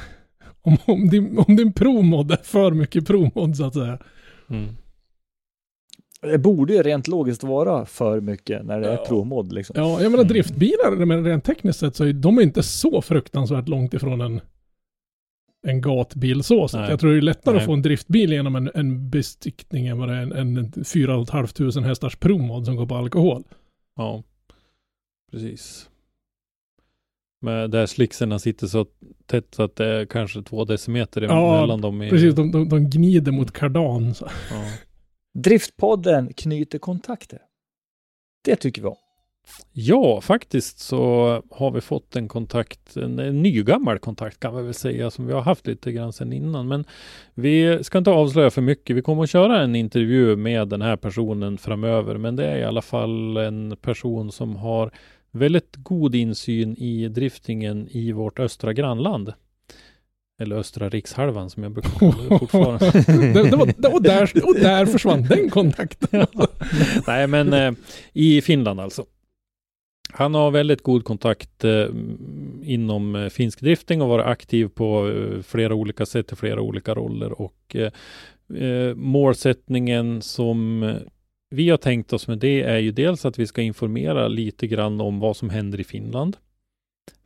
[0.62, 3.98] om, om, din, om din promod är för mycket promod så att säga.
[4.50, 4.68] Mm.
[6.22, 9.04] Det borde ju rent logiskt vara för mycket när det är Ja.
[9.08, 9.74] pro-mod liksom.
[9.78, 13.68] Ja, jag menar driftbilar, men rent tekniskt sett så är de är inte så fruktansvärt
[13.68, 14.40] långt ifrån en,
[15.66, 16.68] en gatbil så.
[16.68, 17.60] så jag tror det är lättare Nej.
[17.62, 21.26] att få en driftbil genom en, en bestickning än vad det är en, en 4
[21.26, 23.44] 500 hästars promod som går på alkohol.
[23.96, 24.22] Ja,
[25.32, 25.89] precis.
[27.42, 28.86] Men där slickserna sitter så
[29.26, 32.02] tätt så att det är kanske två decimeter Ja, mellan dem.
[32.02, 34.14] I, Precis, de, de, de gnider mot kardan.
[34.14, 34.28] Så.
[34.50, 34.64] Ja.
[35.34, 37.38] Driftpodden knyter kontakter.
[38.44, 38.96] Det tycker vi om.
[39.72, 41.02] ja, faktiskt så
[41.50, 45.32] har vi fått en kontakt, en, en nygammal kontakt kan vi väl säga, som vi
[45.32, 46.68] har haft lite grann sedan innan.
[46.68, 46.84] Men
[47.34, 48.96] vi ska inte avslöja för mycket.
[48.96, 52.64] Vi kommer att köra en intervju med den här personen framöver, men det är i
[52.64, 54.90] alla fall en person som har
[55.32, 59.32] väldigt god insyn i driftingen i vårt östra grannland.
[60.40, 62.90] Eller östra rikshalvan som jag brukar kalla det fortfarande.
[63.06, 66.26] det, det var, det, och, där, och där försvann den kontakten.
[67.06, 67.72] Nej, men eh,
[68.12, 69.04] i Finland alltså.
[70.12, 71.86] Han har väldigt god kontakt eh,
[72.62, 76.94] inom eh, finsk drifting och varit aktiv på eh, flera olika sätt i flera olika
[76.94, 77.92] roller och eh,
[78.62, 80.96] eh, målsättningen som eh,
[81.50, 85.00] vi har tänkt oss med det är ju dels att vi ska informera lite grann
[85.00, 86.36] om vad som händer i Finland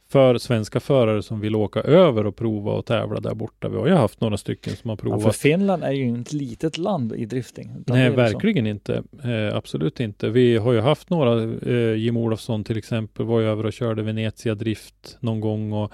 [0.09, 3.69] för svenska förare som vill åka över och prova och tävla där borta.
[3.69, 5.23] Vi har ju haft några stycken som har Ja, provat.
[5.23, 7.71] för Finland är ju inte ett litet land i drifting.
[7.87, 9.03] Nej, liksom- verkligen inte.
[9.25, 10.31] Eh, absolut inte.
[10.31, 14.03] Vi har ju haft några, eh, Jim Olofsson till exempel var ju över och körde
[14.03, 15.93] Venezia Drift någon gång och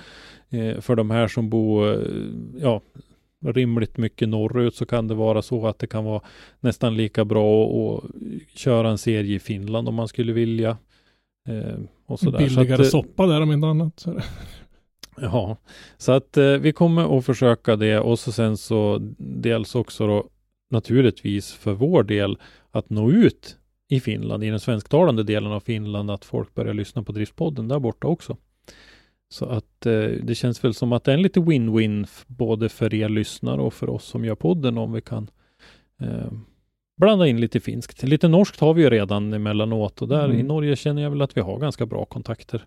[0.51, 1.99] eh, för de här som bor, eh,
[2.61, 2.81] ja,
[3.45, 6.23] rimligt mycket norrut så kan det vara så att det kan vara
[6.61, 10.79] nästan lika bra att att köra en serie i Finland om man skulle vilja.
[11.49, 12.39] Eh, och sådär.
[12.39, 14.01] Så Billigare att, eh, soppa där om inte annat.
[14.01, 14.21] Så
[15.21, 15.57] Ja,
[15.97, 20.29] så att eh, vi kommer att försöka det och så sen så dels också då
[20.71, 22.39] naturligtvis för vår del
[22.71, 23.57] att nå ut
[23.89, 27.79] i Finland, i den svensktalande delen av Finland, att folk börjar lyssna på Driftpodden där
[27.79, 28.37] borta också.
[29.33, 32.95] Så att eh, det känns väl som att det är en lite win-win både för
[32.95, 35.31] er lyssnare och för oss som gör podden om vi kan
[36.01, 36.33] eh,
[37.01, 38.03] blanda in lite finskt.
[38.03, 40.41] Lite norskt har vi ju redan emellanåt och där Mm.
[40.41, 42.65] i Norge känner jag väl att vi har ganska bra kontakter.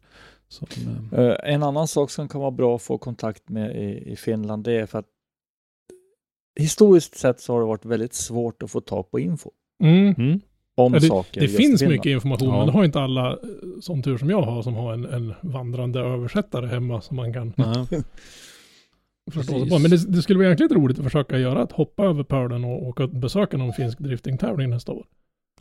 [0.47, 0.67] Som,
[1.11, 4.15] eh, Eh, en annan sak som kan vara bra att få kontakt med i, i
[4.15, 5.07] Finland, det är för att
[6.59, 9.51] historiskt sett så har det varit väldigt svårt att få tag på info
[9.83, 10.15] Mm.
[10.17, 10.41] mm.
[10.75, 11.39] Om Ja, saker.
[11.39, 11.95] Det just i finns Finland.
[11.97, 12.57] mycket information, Ja.
[12.57, 13.37] men det har inte alla, eh,
[13.81, 17.53] som tur som jag har, som har en, en vandrande översättare hemma som man kan
[19.31, 19.79] förstå sig på.
[19.79, 22.83] Men det, det skulle vara jäkligt roligt att försöka göra, att hoppa över pölen och
[22.87, 25.05] åka och besöka någon finsk driftingtävling nästa år.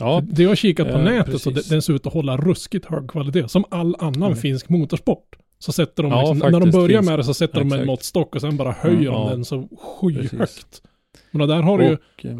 [0.00, 1.68] Ja, För Det jag har kikat på eh, nätet så precis.
[1.68, 4.36] det, den ser ut att hålla ruskigt hög kvalitet, som all annan Mm.
[4.36, 5.36] finsk motorsport.
[5.58, 7.60] Så sätter de, Ja, liksom, när de faktiskt, börjar finsk- med det så sätter de
[7.60, 7.86] en exakt.
[7.86, 9.68] måttstock och sen bara höjer Ja, de den så
[10.00, 10.82] precis.
[11.32, 11.92] Men där har du ju,
[12.30, 12.36] eh,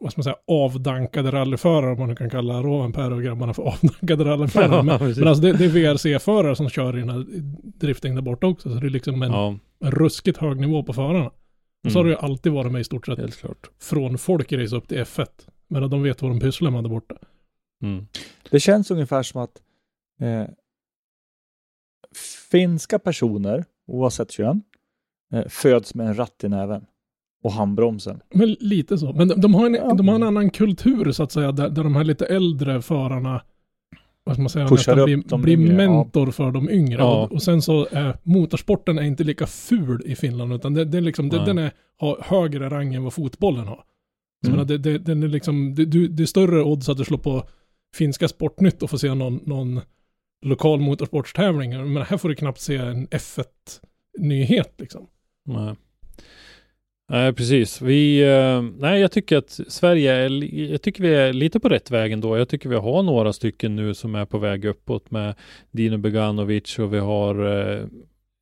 [0.00, 3.62] vad ska man säga, avdankade rallyförare, om man nu kan kalla Rovanperä och grabbarna för
[3.72, 4.82] avdankade rallyförare.
[4.82, 5.18] men, precis.
[5.18, 7.24] men alltså det, det är VRC-förare som kör i den här
[7.62, 11.30] drifting där borta också, så det är liksom en ja, ruskigt hög nivå på förarna.
[11.84, 13.70] Och så har det ju alltid varit med i stort sett Helt klart.
[13.80, 15.26] från folkrace upp till F1.
[15.68, 17.16] Men de vet vad de pysslar med där borta.
[17.82, 18.06] Mm.
[18.50, 19.62] Det känns ungefär som att
[20.20, 20.44] eh,
[22.50, 24.62] finska personer, oavsett kön,
[25.32, 26.86] eh, föds med en ratt i näven
[27.46, 28.20] och handbromsen.
[28.34, 29.12] Men lite så.
[29.12, 29.94] Men de, de, har, en, Ja.
[29.94, 33.42] de har en annan kultur så att säga, där, där de här lite äldre förarna
[34.24, 35.90] vad ska man säga, Pushar nästan blir, de blir yngre, ja.
[35.90, 36.98] mentor för de yngre.
[36.98, 37.24] Ja.
[37.24, 40.98] Och, och sen så är motorsporten är inte lika ful i Finland, utan det, det
[40.98, 43.82] är liksom, det, den är, har högre rang än vad fotbollen har.
[44.44, 44.56] Så Mm.
[44.56, 47.18] menar, det, det, den är liksom, det, du, det är större odds att du slår
[47.18, 47.44] på
[47.96, 49.80] finska Sportnytt och får se någon, någon
[50.44, 51.92] lokal motorsportstävling.
[51.92, 55.06] Men här får du knappt se en F1-nyhet liksom.
[55.44, 55.74] Nej.
[57.08, 57.80] Nej, precis.
[57.82, 61.90] Vi, eh, nej, jag tycker att Sverige är, jag tycker vi är lite på rätt
[61.90, 62.38] väg ändå.
[62.38, 65.34] Jag tycker vi har några stycken nu som är på väg uppåt med
[65.70, 67.86] Dino Beganovic och vi har, eh,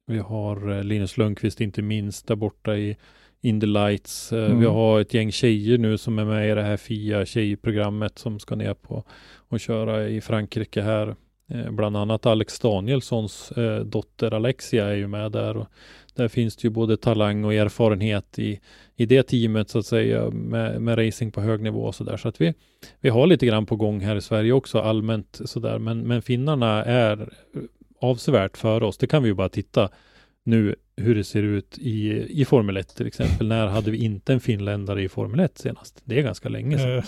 [0.07, 2.97] vi har eh, Linus Lundqvist inte minst där borta i
[3.43, 4.33] Indy Lights.
[4.33, 4.61] Eh, Mm.
[4.61, 8.39] Vi har ett gäng tjejer nu som är med i det här FIA tjejprogrammet som
[8.39, 9.05] ska ner på
[9.49, 11.15] och köra i Frankrike här.
[11.51, 15.67] Eh, Bland annat Alex Danielssons eh, dotter Alexia är ju med där och
[16.15, 18.61] där finns det ju både talang och erfarenhet i,
[18.97, 22.17] i det teamet så att säga med, med racing på hög nivå och så där.
[22.17, 22.55] Så att vi,
[23.01, 25.79] vi har lite grann på gång här i Sverige också allmänt sådär.
[25.79, 27.29] Men, men finnarna är
[28.01, 28.99] avsevärt före oss.
[28.99, 29.89] Det kan vi ju bara titta
[30.45, 33.49] nu hur det ser ut i, i Formel 1 till exempel.
[33.49, 36.01] När hade vi inte en finländare i Formel 1 senast?
[36.05, 36.97] Det är ganska länge sedan.
[36.99, 37.05] Eh,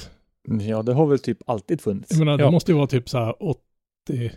[0.68, 2.10] Ja, det har väl typ alltid funnits.
[2.10, 2.50] jag menar, det Ja.
[2.50, 4.30] måste ju vara typ så här 80...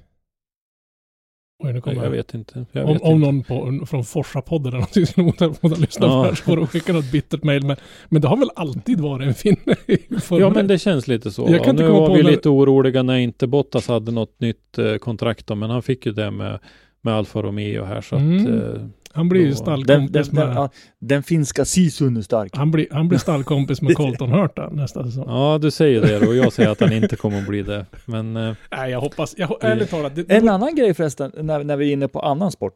[1.64, 2.66] Oj, nu kommer jag vet inte.
[2.72, 6.18] Jag om, vet om någon på, från Forsa-podden eller någonting skulle att lyssna på Ja.
[6.22, 7.64] det här så får de skicka något bittert mejl.
[7.66, 7.76] Men,
[8.10, 9.76] men det har väl alltid varit en finne
[10.30, 10.68] Ja men 1?
[10.68, 11.48] det känns lite så.
[11.50, 14.12] Jag kan inte nu komma var på vi när- lite oroliga när inte Bottas hade
[14.12, 16.60] något nytt eh, kontrakt då, men han fick ju det med,
[17.02, 18.44] med Alfa Romeo här så Mm.
[18.46, 18.82] att eh,
[19.14, 20.56] Han blir ju Den, stallkompis den, den, med...
[20.58, 22.56] ja, den finska sisun är stark.
[22.58, 25.26] Han blir, han blir stallkompis med Colton Hurta nästa säsong.
[25.28, 27.86] ja du säger det och jag säger att han inte kommer att bli det.
[28.06, 29.36] Men eh, Nej, jag hoppas...
[29.38, 30.16] Jag, ärligt talat.
[30.16, 32.74] Det, En annan grej förresten, när, när vi är inne på annan sport.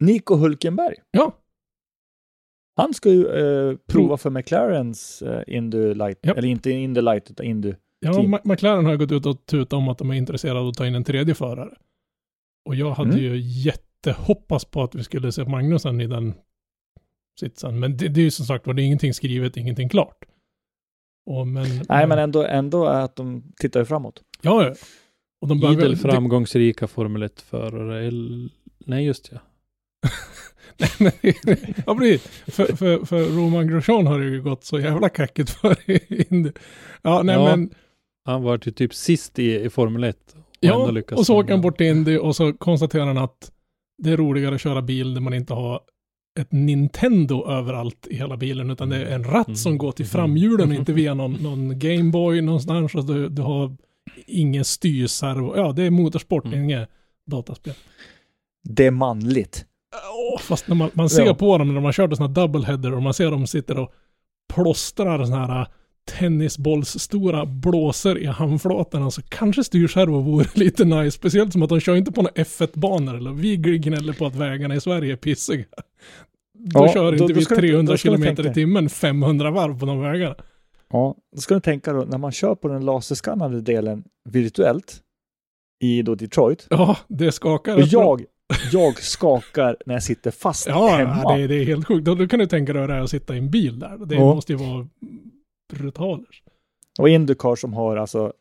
[0.00, 0.94] Nico Hulkenberg.
[1.10, 1.32] Ja.
[2.76, 6.34] Han ska ju eh, prova för McLarens eh, Indy Light, Ja.
[6.34, 7.74] eller inte Indy Light utan Indy.
[8.00, 8.36] Ja, team.
[8.44, 10.94] McLaren har gått ut och tutat om att de är intresserade av att ta in
[10.94, 11.70] en tredje förare.
[12.68, 13.22] Och jag hade Mm.
[13.22, 13.36] ju
[14.06, 16.34] jättehoppats på att vi skulle se Magnusen i den
[17.40, 17.80] sitsen.
[17.80, 20.24] Men det, det är ju som sagt var, det är ingenting skrivet, ingenting klart.
[21.26, 24.22] Och men, Nej, men ändå, ändå är att de tittar ju framåt.
[24.42, 24.74] Ja, ja.
[25.40, 25.80] Och de behöver...
[25.80, 28.06] idel det- framgångsrika Formel 1-förare.
[28.06, 28.50] El-
[28.86, 29.38] Nej just ja.
[30.98, 31.12] Nej,
[31.44, 32.26] men- ja, precis.
[32.46, 35.76] För, för, för Roman Grosjean har det ju gått så jävla kackigt för
[36.32, 36.50] Indy.
[37.02, 37.74] Ja, nej Ja, men...
[38.24, 40.16] Han var ju typ sist i, i Formel 1.
[40.34, 43.52] Och Ja, och så åker han bort till Indy och så konstaterar han att
[44.02, 45.80] det är roligare att köra bil där man inte har
[46.40, 49.56] ett Nintendo överallt i hela bilen, utan det är en ratt Mm.
[49.56, 52.94] som går till framhjulen och inte via någon, någon Gameboy någonstans.
[52.94, 53.76] Och du, du har
[54.26, 55.56] ingen styrservo.
[55.56, 56.64] Ja, det är motorsport, Mm.
[56.64, 56.88] inget
[57.26, 57.74] dataspel.
[58.64, 59.66] Det är manligt.
[60.34, 61.34] Åh, fast när man, man ser Ja.
[61.34, 63.92] på dem när man kör sådana doubleheader och man ser dem sitter och
[64.54, 65.66] plåstrar sådana här
[66.10, 71.10] tennisbollsstora blåsor i handflatorna så kanske styrservo vore lite nice.
[71.18, 74.74] Speciellt som att de kör inte på några F1-banor eller vi gnäller på att vägarna
[74.74, 75.64] i Sverige är pissiga.
[76.58, 78.54] Då Ja, kör då- inte då vi ska du- 300 då ska du km i
[78.54, 80.34] timmen 500 varv på de vägarna.
[80.92, 85.00] Ja, då ska du tänka då, när man kör på den laserskannade delen virtuellt
[85.84, 86.66] i då Detroit.
[86.70, 87.74] Ja, det skakar.
[87.76, 88.24] Och jag,
[88.72, 91.20] jag skakar när jag sitter fast Ja, hemma.
[91.24, 92.04] ja det, är- det är helt sjukt.
[92.04, 94.06] Då, då kan du tänka dig att sitta i en bil där.
[94.06, 94.34] Det Ja.
[94.34, 94.88] måste ju vara
[95.72, 96.28] brutalt.
[96.98, 98.32] Och Indycar som har alltså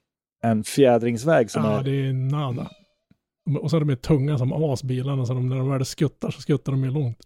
[0.43, 1.83] en fjädringsväg som ja, är...
[1.83, 2.71] det är nada.
[3.59, 6.41] Och så är de ju tunga som asbilarna, så de, när de väl skuttar så
[6.41, 7.17] skuttar de ju långt.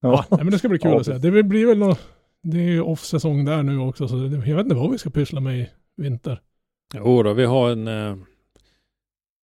[0.00, 1.18] Ja, nej, men det ska bli kul Ja, att se.
[1.18, 1.96] Det blir väl nå
[2.42, 5.10] det är ju off-säsong där nu också, så det, jag vet inte vad vi ska
[5.10, 6.40] pyssla med i vinter.
[6.94, 7.88] Jo då, vi har en...
[7.88, 8.16] Eh,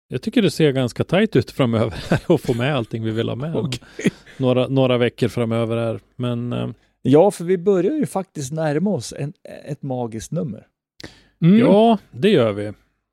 [0.08, 3.28] jag tycker det ser ganska tajt ut framöver här och få med allting vi vill
[3.28, 3.56] ha med.
[3.56, 4.10] Okej.
[4.38, 6.00] Några, några veckor framöver här.
[6.16, 6.68] Men eh,
[7.08, 9.32] Ja, för vi börjar ju faktiskt närma oss en,
[9.64, 10.66] ett magiskt nummer.
[11.42, 11.58] Mm.
[11.58, 12.72] ja, det gör vi.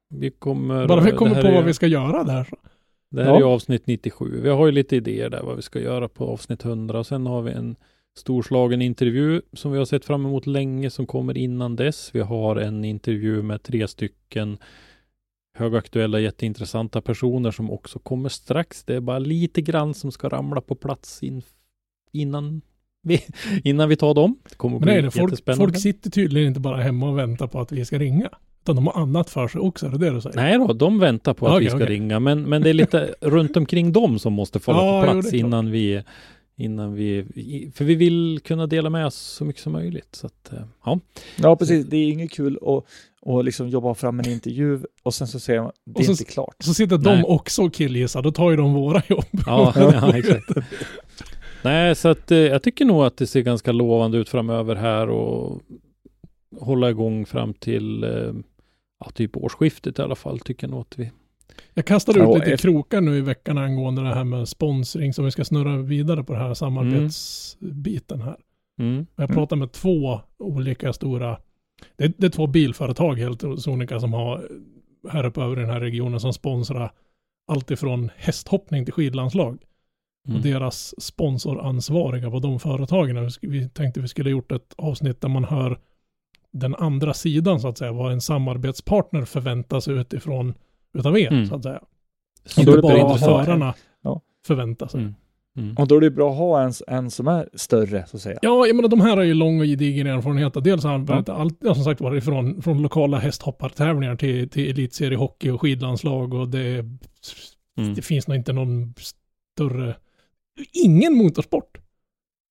[0.09, 0.87] Vi kommer...
[0.87, 2.49] Bara vi kommer på är, vad vi ska göra där.
[3.11, 3.35] Det här Ja.
[3.35, 4.41] är ju avsnitt 97.
[4.41, 6.99] Vi har ju lite idéer där vad vi ska göra på avsnitt 100.
[6.99, 7.75] Och sen har vi en
[8.17, 12.09] storslagen intervju som vi har sett fram emot länge som kommer innan dess.
[12.13, 14.57] Vi har en intervju med tre stycken
[15.57, 18.83] högaktuella, jätteintressanta personer som också kommer strax.
[18.83, 21.41] Det är bara lite grann som ska ramla på plats in,
[22.11, 22.61] innan,
[23.03, 23.21] vi,
[23.63, 24.37] innan vi tar dem.
[24.49, 25.65] Det kommer Men nej, bli det, folk, jättespännande.
[25.65, 28.29] folk sitter tydligen inte bara hemma och väntar på att vi ska ringa.
[28.63, 30.35] Utan de har annat för sig också, är det det du säger?
[30.35, 31.87] Nej då, de väntar på att Okej, vi ska okej.
[31.89, 35.11] ringa, men, men det är lite runt omkring dem som måste falla Ja, på jo,
[35.13, 35.39] plats klart.
[35.39, 36.03] innan vi,
[36.55, 37.25] innan vi,
[37.75, 40.07] för vi vill kunna dela med oss så mycket som möjligt.
[40.11, 40.99] Så att, eh, ja.
[41.41, 41.85] Ja, precis.
[41.85, 42.85] Det är inget kul att,
[43.35, 46.23] att liksom jobba fram en intervju och sen så säger man det är så- inte
[46.25, 46.55] klart.
[46.59, 47.17] Så sitter Nej.
[47.17, 49.25] de också och killgissar, då tar ju de våra jobb.
[49.45, 50.49] Ja, ja exakt.
[51.63, 55.09] Nej, så att eh, jag tycker nog att det ser ganska lovande ut framöver här
[55.09, 55.61] och
[56.59, 58.33] hålla igång fram till eh,
[58.99, 61.11] ja, typ årsskiftet i alla fall, tycker jag nog att vi...
[61.73, 65.25] Jag kastade ut lite efter- krokar nu i veckan angående det här med sponsring som
[65.25, 68.35] vi ska snurra vidare på det här samarbetsbiten här.
[68.79, 69.05] Mm.
[69.15, 69.35] Jag Mm.
[69.35, 71.37] pratar med två olika stora,
[71.97, 74.47] det är, det är två bilföretag helt sonika som har
[75.09, 76.91] här uppe över den här regionen som sponsrar
[77.47, 79.57] allt ifrån hästhoppning till skidlandslag.
[80.27, 80.37] Mm.
[80.37, 83.29] Och deras sponsoransvariga på de företagen.
[83.41, 85.79] Vi tänkte vi skulle gjort ett avsnitt där man hör
[86.51, 90.53] den andra sidan så att säga, vad en samarbetspartner förväntar sig utifrån
[90.93, 91.45] utav er Mm.
[91.45, 91.79] så att säga.
[92.57, 94.21] Och då är det Inte bara vad förarna Ja.
[94.47, 94.99] förväntar sig.
[95.01, 95.15] Mm.
[95.57, 95.75] Mm.
[95.77, 98.39] Och då är det bra att ha en, en som är större, så att säga.
[98.41, 100.53] Ja, jag menar de här har ju lång och gedigen erfarenhet.
[100.63, 104.69] Dels har han berättat allt, ja, som sagt var, från, från lokala hästhoppartävlingar till, till
[104.69, 106.85] elitseriehockey och skidlandslag och det,
[107.77, 107.93] Mm.
[107.93, 109.95] det finns nog inte någon större,
[110.73, 111.77] ingen motorsport.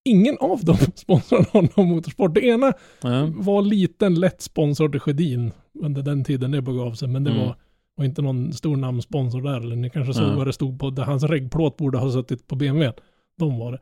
[0.05, 1.46] Ingen av dem sponsrar
[1.76, 2.34] någon motorsport.
[2.34, 2.72] Det ena
[3.03, 3.28] Ja.
[3.34, 7.42] var liten lätt sponsor till Sjödin under den tiden det begav sig, men det Mm.
[7.46, 7.57] var,
[7.96, 9.57] var inte någon stor namnsponsor där.
[9.61, 10.36] Eller ni kanske såg Ja.
[10.36, 12.92] vad det stod på, där hans reggplåt borde ha suttit på BMW.
[13.38, 13.78] De var det.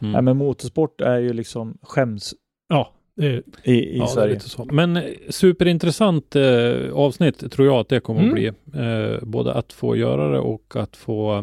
[0.00, 0.12] Mm.
[0.12, 2.34] Nej, men motorsport är ju liksom skäms
[2.68, 4.40] Ja, är i, i Ja, Sverige.
[4.72, 8.30] Men eh, superintressant eh, avsnitt tror jag att det kommer Mm.
[8.30, 8.46] att bli.
[8.82, 11.42] Eh, både att få göra det och att få eh,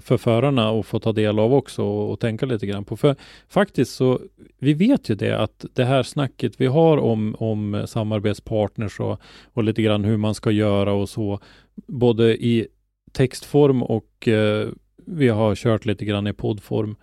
[0.00, 2.96] för förarna och få ta del av också och, och tänka lite grann på.
[2.96, 3.16] För
[3.48, 4.20] faktiskt så,
[4.58, 9.20] vi vet ju det att det här snacket vi har om, om samarbetspartners och,
[9.52, 11.40] och lite grann hur man ska göra och så,
[11.86, 12.68] både i
[13.12, 14.68] textform och eh,
[15.06, 16.96] vi har kört lite grann i poddform.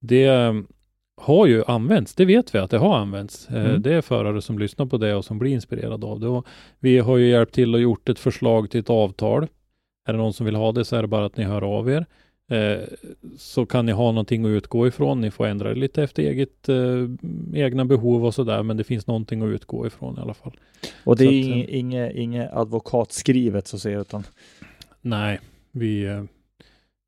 [0.00, 0.54] Det eh,
[1.16, 3.48] har ju använts, det vet vi att det har använts.
[3.48, 3.82] Eh, Mm.
[3.82, 6.28] Det är förare som lyssnar på det och som blir inspirerade av det.
[6.28, 6.46] Och
[6.78, 9.46] vi har ju hjälpt till och gjort ett förslag till ett avtal.
[10.08, 11.90] Är det någon som vill ha det så är det bara att ni hör av
[11.90, 12.06] er.
[12.50, 12.82] Eh,
[13.38, 15.20] så kan ni ha någonting att utgå ifrån.
[15.20, 17.06] Ni får ändra lite efter eget, eh,
[17.54, 20.56] egna behov och sådär, men det finns någonting att utgå ifrån i alla fall.
[21.04, 24.24] Och det Så är att, inget, inget advokatskrivet så att säga, utan
[25.00, 25.40] Nej,
[25.72, 26.22] vi, eh,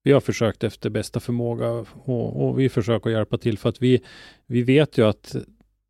[0.02, 1.70] vi har försökt efter bästa förmåga
[2.04, 4.00] och, och vi försöker hjälpa till för att vi,
[4.46, 5.36] vi vet ju att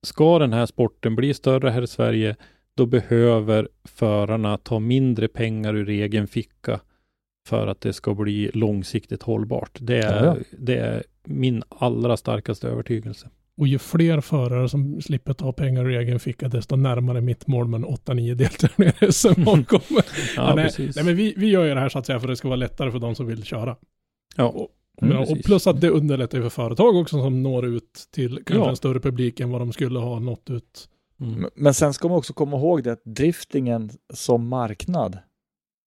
[0.02, 2.36] ska den här sporten bli större här i Sverige,
[2.74, 6.80] då behöver förarna ta mindre pengar ur egen ficka
[7.48, 9.78] för att det ska bli långsiktigt hållbart.
[9.80, 13.30] Det är, Ja, det är min allra starkaste övertygelse.
[13.56, 17.68] Och ju fler förare som slipper ta pengar ur egen ficka, desto närmare mitt mål
[17.68, 20.04] med en 8-9 deltävlingar i SM kommer.
[20.36, 20.96] Ja, nej, precis.
[20.96, 22.48] nej, men vi, vi gör ju det här så att säga för att det ska
[22.48, 23.76] vara lättare för de som vill köra.
[24.36, 24.44] ja.
[24.48, 24.68] Och,
[25.02, 28.70] Mm, och plus att det underlättar för företag också som når ut till kanske Ja.
[28.70, 30.88] en större publik än vad de skulle ha nått ut.
[31.20, 31.46] Mm.
[31.54, 35.18] Men sen ska man också komma ihåg det att driftingen som marknad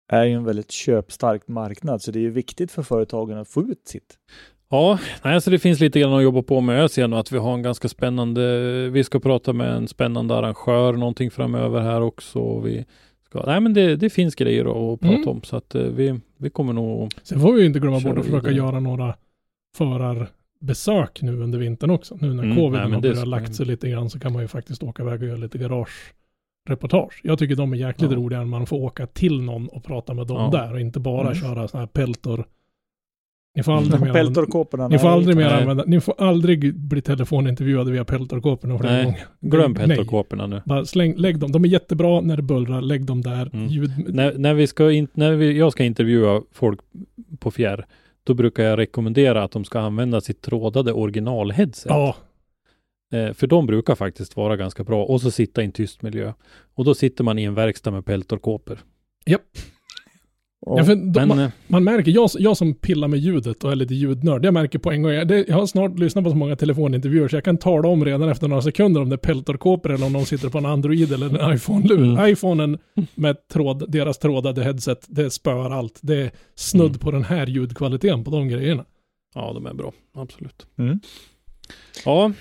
[0.07, 3.61] är ju en väldigt köpstark marknad, så det är ju viktigt för företagen att få
[3.61, 4.17] ut sitt.
[4.69, 6.81] Ja, nej, så det finns lite grann att jobba på med.
[6.81, 10.35] Jag ser nog att vi har en ganska spännande, vi ska prata med en spännande
[10.35, 12.59] arrangör någonting framöver här också.
[12.59, 12.85] Vi
[13.25, 15.27] ska, nej men det, det finns grejer att prata Mm.
[15.27, 18.17] om så att eh, vi, vi kommer nog, Sen får vi ju inte glömma bort
[18.17, 19.15] att försöka göra några
[19.77, 22.17] förarbesök nu under vintern också.
[22.21, 24.47] Nu när Mm, covid nej, har börjat lagt sig lite grann så kan man ju
[24.47, 25.57] faktiskt åka iväg och göra lite
[26.65, 27.21] garagereportage.
[27.23, 28.17] Jag tycker de är jäkligt Ja.
[28.17, 30.59] roliga när man får åka till någon och prata med dem Ja.
[30.59, 31.35] där och inte bara Mm.
[31.35, 32.45] köra sådana här peltor.
[33.57, 34.87] Ni får aldrig mer använda, Peltorkåporna.
[34.87, 39.25] ni får aldrig mer använda, ni får aldrig bli telefonintervjuade via peltorkåporna flera Nej.
[39.41, 40.61] glöm peltorkåporna nu.
[40.65, 41.51] Bara släng, lägg dem.
[41.51, 43.49] De är jättebra när det bullrar, lägg dem där.
[43.53, 43.67] Mm.
[43.67, 46.79] Ljud, När, när, vi ska in, när vi, jag ska intervjua folk
[47.39, 47.85] på fjärr,
[48.23, 51.89] då brukar jag rekommendera att de ska använda sitt trådade originalheadset.
[51.89, 52.15] ja,
[53.13, 56.33] Eh, för de brukar faktiskt vara ganska bra och så sitta i en tyst miljö.
[56.75, 58.79] Och då sitter man i en verkstad med peltorkåpor.
[59.25, 59.37] ja.
[60.67, 60.83] Ja.
[60.83, 63.75] för de, Men man, eh, Man märker, jag, jag som pillar med ljudet och är
[63.75, 66.35] lite ljudnörd, jag märker på en gång, jag, det, jag har snart lyssnat på så
[66.35, 69.91] många telefonintervjuer så jag kan tala om redan efter några sekunder om det är peltorkåpor
[69.91, 72.03] eller om de sitter på en Android eller en iPhone-lur.
[72.03, 72.25] Mm.
[72.31, 72.77] iPhonen
[73.15, 75.99] med tråd, deras trådade headset, det spöar allt.
[76.01, 76.99] Det är snudd Mm.
[76.99, 78.85] på den här ljudkvaliteten på de grejerna.
[79.35, 79.93] ja, de är bra.
[80.13, 80.67] Absolut.
[80.77, 80.99] Mm.
[82.05, 82.31] Ja,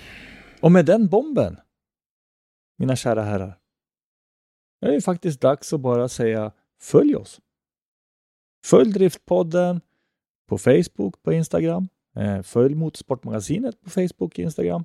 [0.65, 1.57] och med den bomben,
[2.77, 3.59] mina kära herrar,
[4.81, 7.41] är det faktiskt dags att bara säga följ oss.
[8.65, 9.81] Följ Driftpodden
[10.49, 11.89] på Facebook, på Instagram.
[12.17, 14.85] Eh, följ Motorsportmagasinet på Facebook och Instagram.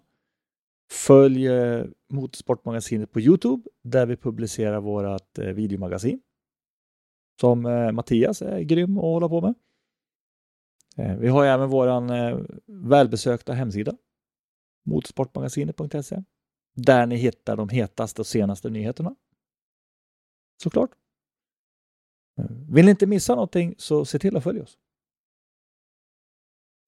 [0.91, 6.21] Följ eh, Motorsportmagasinet på Youtube där vi publicerar vårt eh, videomagasin.
[7.41, 7.61] Som
[7.93, 9.53] Mattias är grym att hålla på med.
[11.19, 12.11] Vi har även våran
[12.65, 13.97] välbesökta hemsida
[14.89, 16.23] motorsportmagasinet.se
[16.75, 19.15] där ni hittar de hetaste och senaste nyheterna.
[20.63, 20.89] Såklart.
[22.69, 24.77] Vill ni inte missa någonting så se till att följa oss.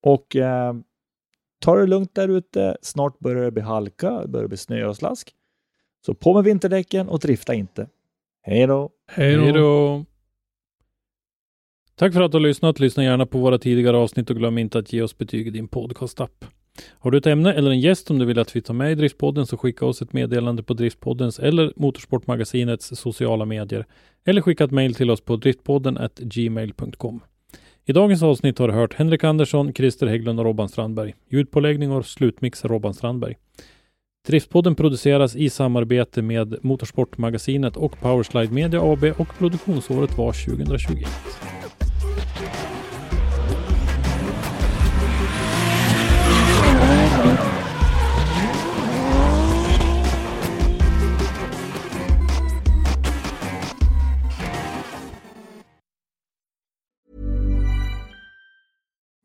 [0.02, 0.74] Och eh,
[1.58, 2.76] ta det lugnt där ute.
[2.82, 5.34] Snart börjar det bli halka, det börjar bli snö och slask.
[6.06, 7.88] Så på med vinterdäcken och drifta inte.
[8.42, 8.90] Hej då!
[9.06, 10.04] Hej då!
[11.94, 12.80] Tack för att du har lyssnat.
[12.80, 15.68] Lyssna gärna på våra tidigare avsnitt och glöm inte att ge oss betyg i din
[15.68, 16.44] podcastapp.
[16.98, 18.94] Har du ett ämne eller en gäst som du vill att vi tar med i
[18.94, 23.86] Driftpodden så skicka oss ett meddelande på Driftpoddens eller Motorsportmagasinets sociala medier
[24.24, 27.20] eller skicka ett mejl till oss på driftpodden gmail.com.
[27.84, 31.14] I dagens avsnitt har du hört Henrik Andersson, Christer Hägglund och Robban Strandberg.
[31.30, 33.36] Ljudpåläggning och slutmix Robban Strandberg.
[34.26, 41.08] Driftpodden produceras i samarbete med Motorsportmagasinet och Powerslide Media AB och produktionsåret var 2021.